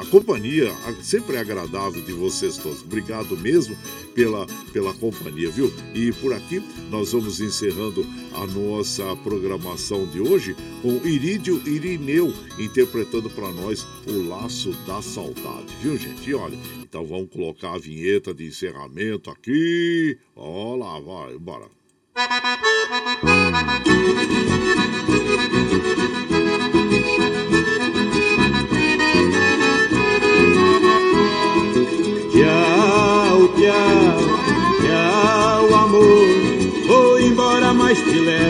[0.00, 2.82] a companhia sempre é agradável de vocês todos.
[2.82, 3.76] Obrigado mesmo
[4.14, 5.72] pela, pela companhia, viu?
[5.94, 13.28] E por aqui nós vamos encerrando a nossa programação de hoje com Irídio Irineu interpretando
[13.30, 16.30] para nós o Laço da Saudade, viu, gente?
[16.30, 20.18] E olha, então vamos colocar a vinheta de encerramento aqui.
[20.34, 21.66] Olha lá, vai, bora.
[23.84, 25.11] Tchau,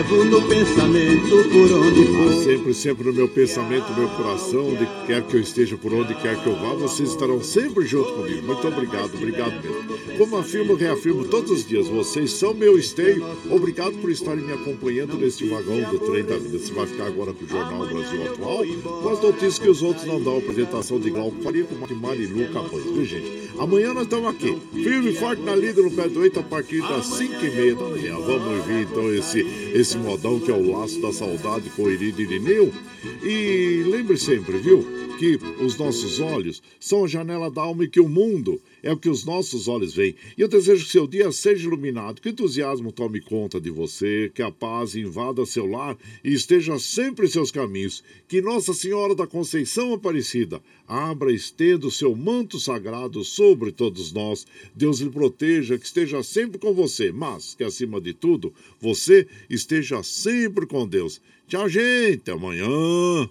[0.03, 2.27] levo no pensamento por onde for.
[2.27, 5.93] Ah, sempre, sempre no meu pensamento, no meu coração, onde quer que eu esteja, por
[5.93, 8.45] onde quer que eu vá, vocês estarão sempre junto comigo.
[8.45, 10.17] Muito obrigado, obrigado mesmo.
[10.17, 13.25] Como afirmo, reafirmo todos os dias, vocês são meu esteio.
[13.49, 16.59] Obrigado por estarem me acompanhando neste vagão do trem da vida.
[16.59, 18.65] Você vai ficar agora com o Jornal Brasil Atual,
[19.01, 20.37] com as notícias que os outros não dão.
[20.37, 23.42] Apresentação de Glauco Faria com Marilu Capães, viu gente?
[23.59, 27.05] Amanhã nós estamos aqui, firme e forte na lida no pé 8 a partir das
[27.05, 28.15] 5 e meia da manhã.
[28.15, 29.41] Vamos ouvir então esse,
[29.73, 32.73] esse modão que é o Laço da Saudade com Irido Irineu.
[33.21, 34.85] E lembre sempre, viu,
[35.19, 38.97] que os nossos olhos são a janela da alma e que o mundo é o
[38.97, 40.13] que os nossos olhos veem.
[40.37, 44.29] E eu desejo que seu dia seja iluminado, que o entusiasmo tome conta de você,
[44.35, 48.03] que a paz invada seu lar e esteja sempre em seus caminhos.
[48.27, 54.11] Que Nossa Senhora da Conceição Aparecida abra e estenda o seu manto sagrado sobre todos
[54.11, 54.45] nós.
[54.75, 60.03] Deus lhe proteja, que esteja sempre com você, mas que acima de tudo, você esteja
[60.03, 61.21] sempre com Deus.
[61.47, 62.29] Tchau, gente.
[62.29, 63.29] Amanhã.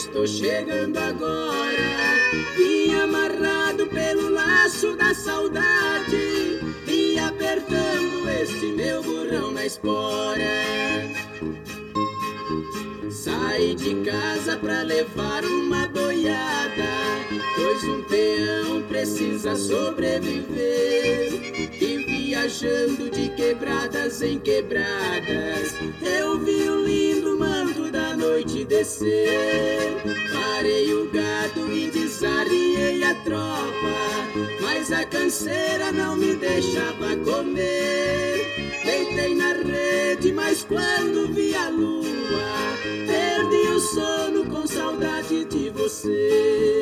[0.00, 1.76] Estou chegando agora.
[2.56, 10.40] Vim amarrado pelo laço da saudade e apertando este meu burrão na espora.
[13.10, 16.92] Saí de casa pra levar uma boiada,
[17.56, 21.28] pois um peão precisa sobreviver.
[21.78, 29.96] E viajando de quebradas em quebradas, eu vi o lindo manto da noite descer.
[30.32, 33.96] Parei o gado e desarriei a tropa,
[34.60, 38.46] mas a canseira não me deixava comer.
[38.84, 42.78] Deitei na rede, mas quando vi a lua,
[43.08, 46.80] perdi o sono com saudade de você.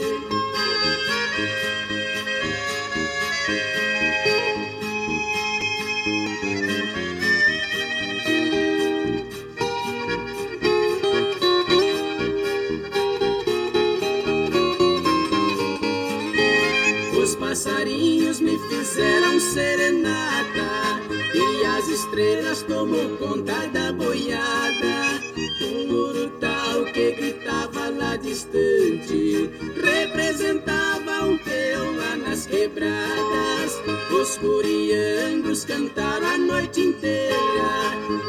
[18.68, 21.00] Fizeram serenata
[21.34, 25.20] e as estrelas tomou conta da boiada.
[25.62, 29.50] Um urutau que gritava lá distante
[29.82, 33.72] representava um peão lá nas quebradas.
[34.10, 37.36] Os curiangos cantaram a noite inteira,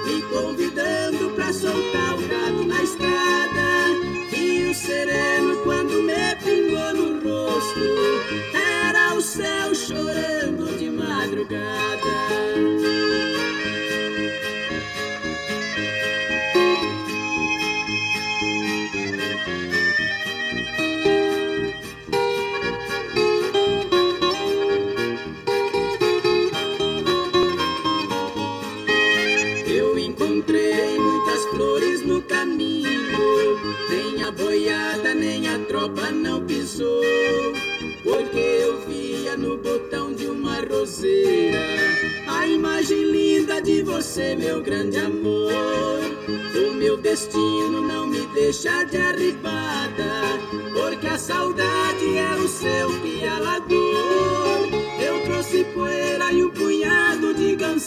[0.05, 3.19] me convidando pra soltar o gado na estrada.
[4.37, 8.68] E o sereno quando me pingou no rosto
[9.21, 12.28] céu chorando de madrugada.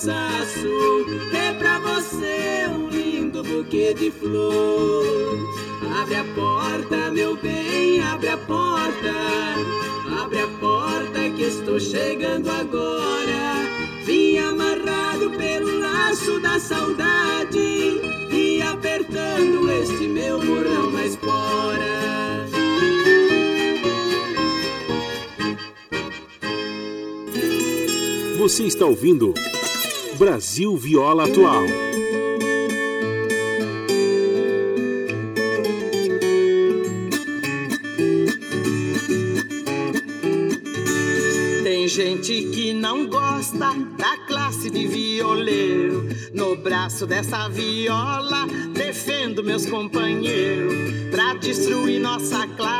[0.03, 1.07] Cansaço.
[1.33, 5.39] É pra você um lindo buquê de flor.
[6.01, 9.13] Abre a porta, meu bem, abre a porta.
[10.21, 13.67] Abre a porta que estou chegando agora.
[14.05, 18.01] Vim amarrado pelo laço da saudade
[18.33, 21.93] e apertando este meu murão na espora.
[28.39, 29.35] Você está ouvindo
[30.19, 31.65] Brasil Viola Atual.
[41.63, 43.59] Tem gente que não gosta
[43.99, 46.09] da classe de violeiro.
[46.33, 51.11] No braço dessa viola, defendo meus companheiros.
[51.11, 52.72] Pra destruir nossa classe,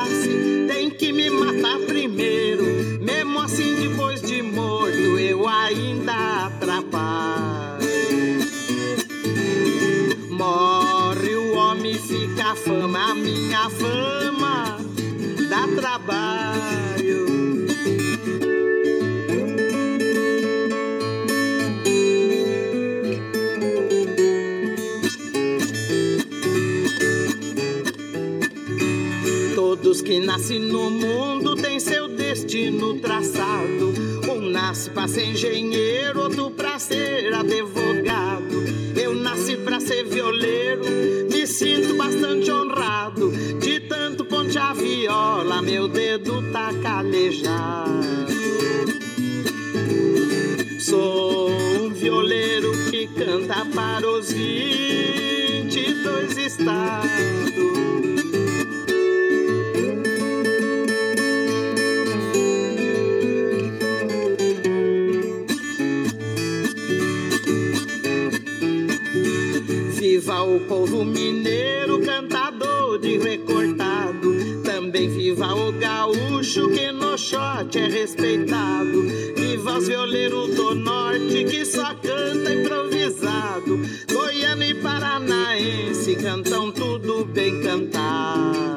[76.53, 79.03] gaúcho que no shot é respeitado.
[79.37, 83.81] Viva os violeiros do norte que só canta improvisado.
[84.13, 88.77] Goiano e paranaense cantam tudo bem cantado.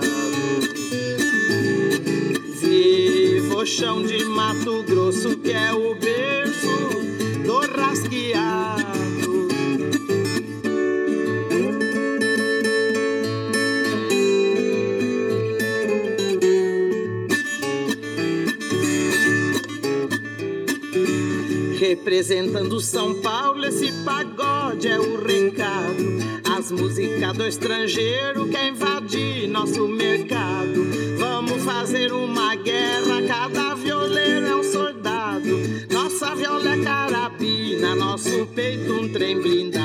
[2.61, 6.45] Viva o chão de Mato Grosso que é o berço
[22.06, 26.19] Representando São Paulo, esse pagode é o recado.
[26.56, 30.86] As músicas do estrangeiro quer invadir nosso mercado.
[31.18, 35.60] Vamos fazer uma guerra, cada violeiro é um soldado.
[35.91, 39.85] Nossa viola é carabina, nosso peito um trem blindado.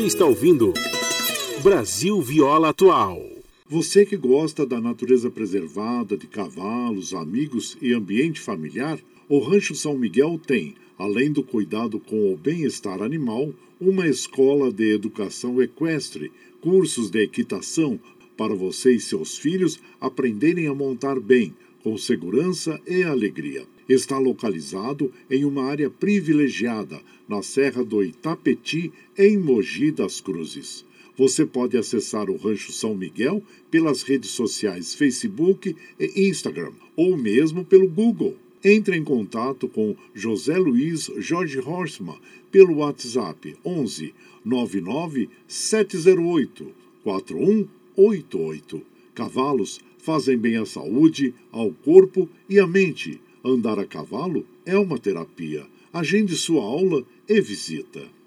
[0.00, 0.72] Você está ouvindo
[1.62, 3.22] Brasil Viola Atual.
[3.68, 8.98] Você que gosta da natureza preservada, de cavalos, amigos e ambiente familiar,
[9.28, 14.90] o Rancho São Miguel tem, além do cuidado com o bem-estar animal, uma escola de
[14.90, 16.32] educação equestre,
[16.62, 18.00] cursos de equitação
[18.38, 23.66] para você e seus filhos aprenderem a montar bem, com segurança e alegria.
[23.86, 30.84] Está localizado em uma área privilegiada, na Serra do Itapeti, em Mogi das Cruzes.
[31.16, 33.40] Você pode acessar o Rancho São Miguel
[33.70, 38.36] pelas redes sociais Facebook e Instagram, ou mesmo pelo Google.
[38.64, 42.18] Entre em contato com José Luiz Jorge Horstmann
[42.50, 44.12] pelo WhatsApp 11
[44.44, 46.74] 99 708
[47.04, 48.82] 4188.
[49.14, 53.20] Cavalos fazem bem à saúde, ao corpo e à mente.
[53.44, 55.64] Andar a cavalo é uma terapia.
[55.92, 58.19] Agende sua aula e visita.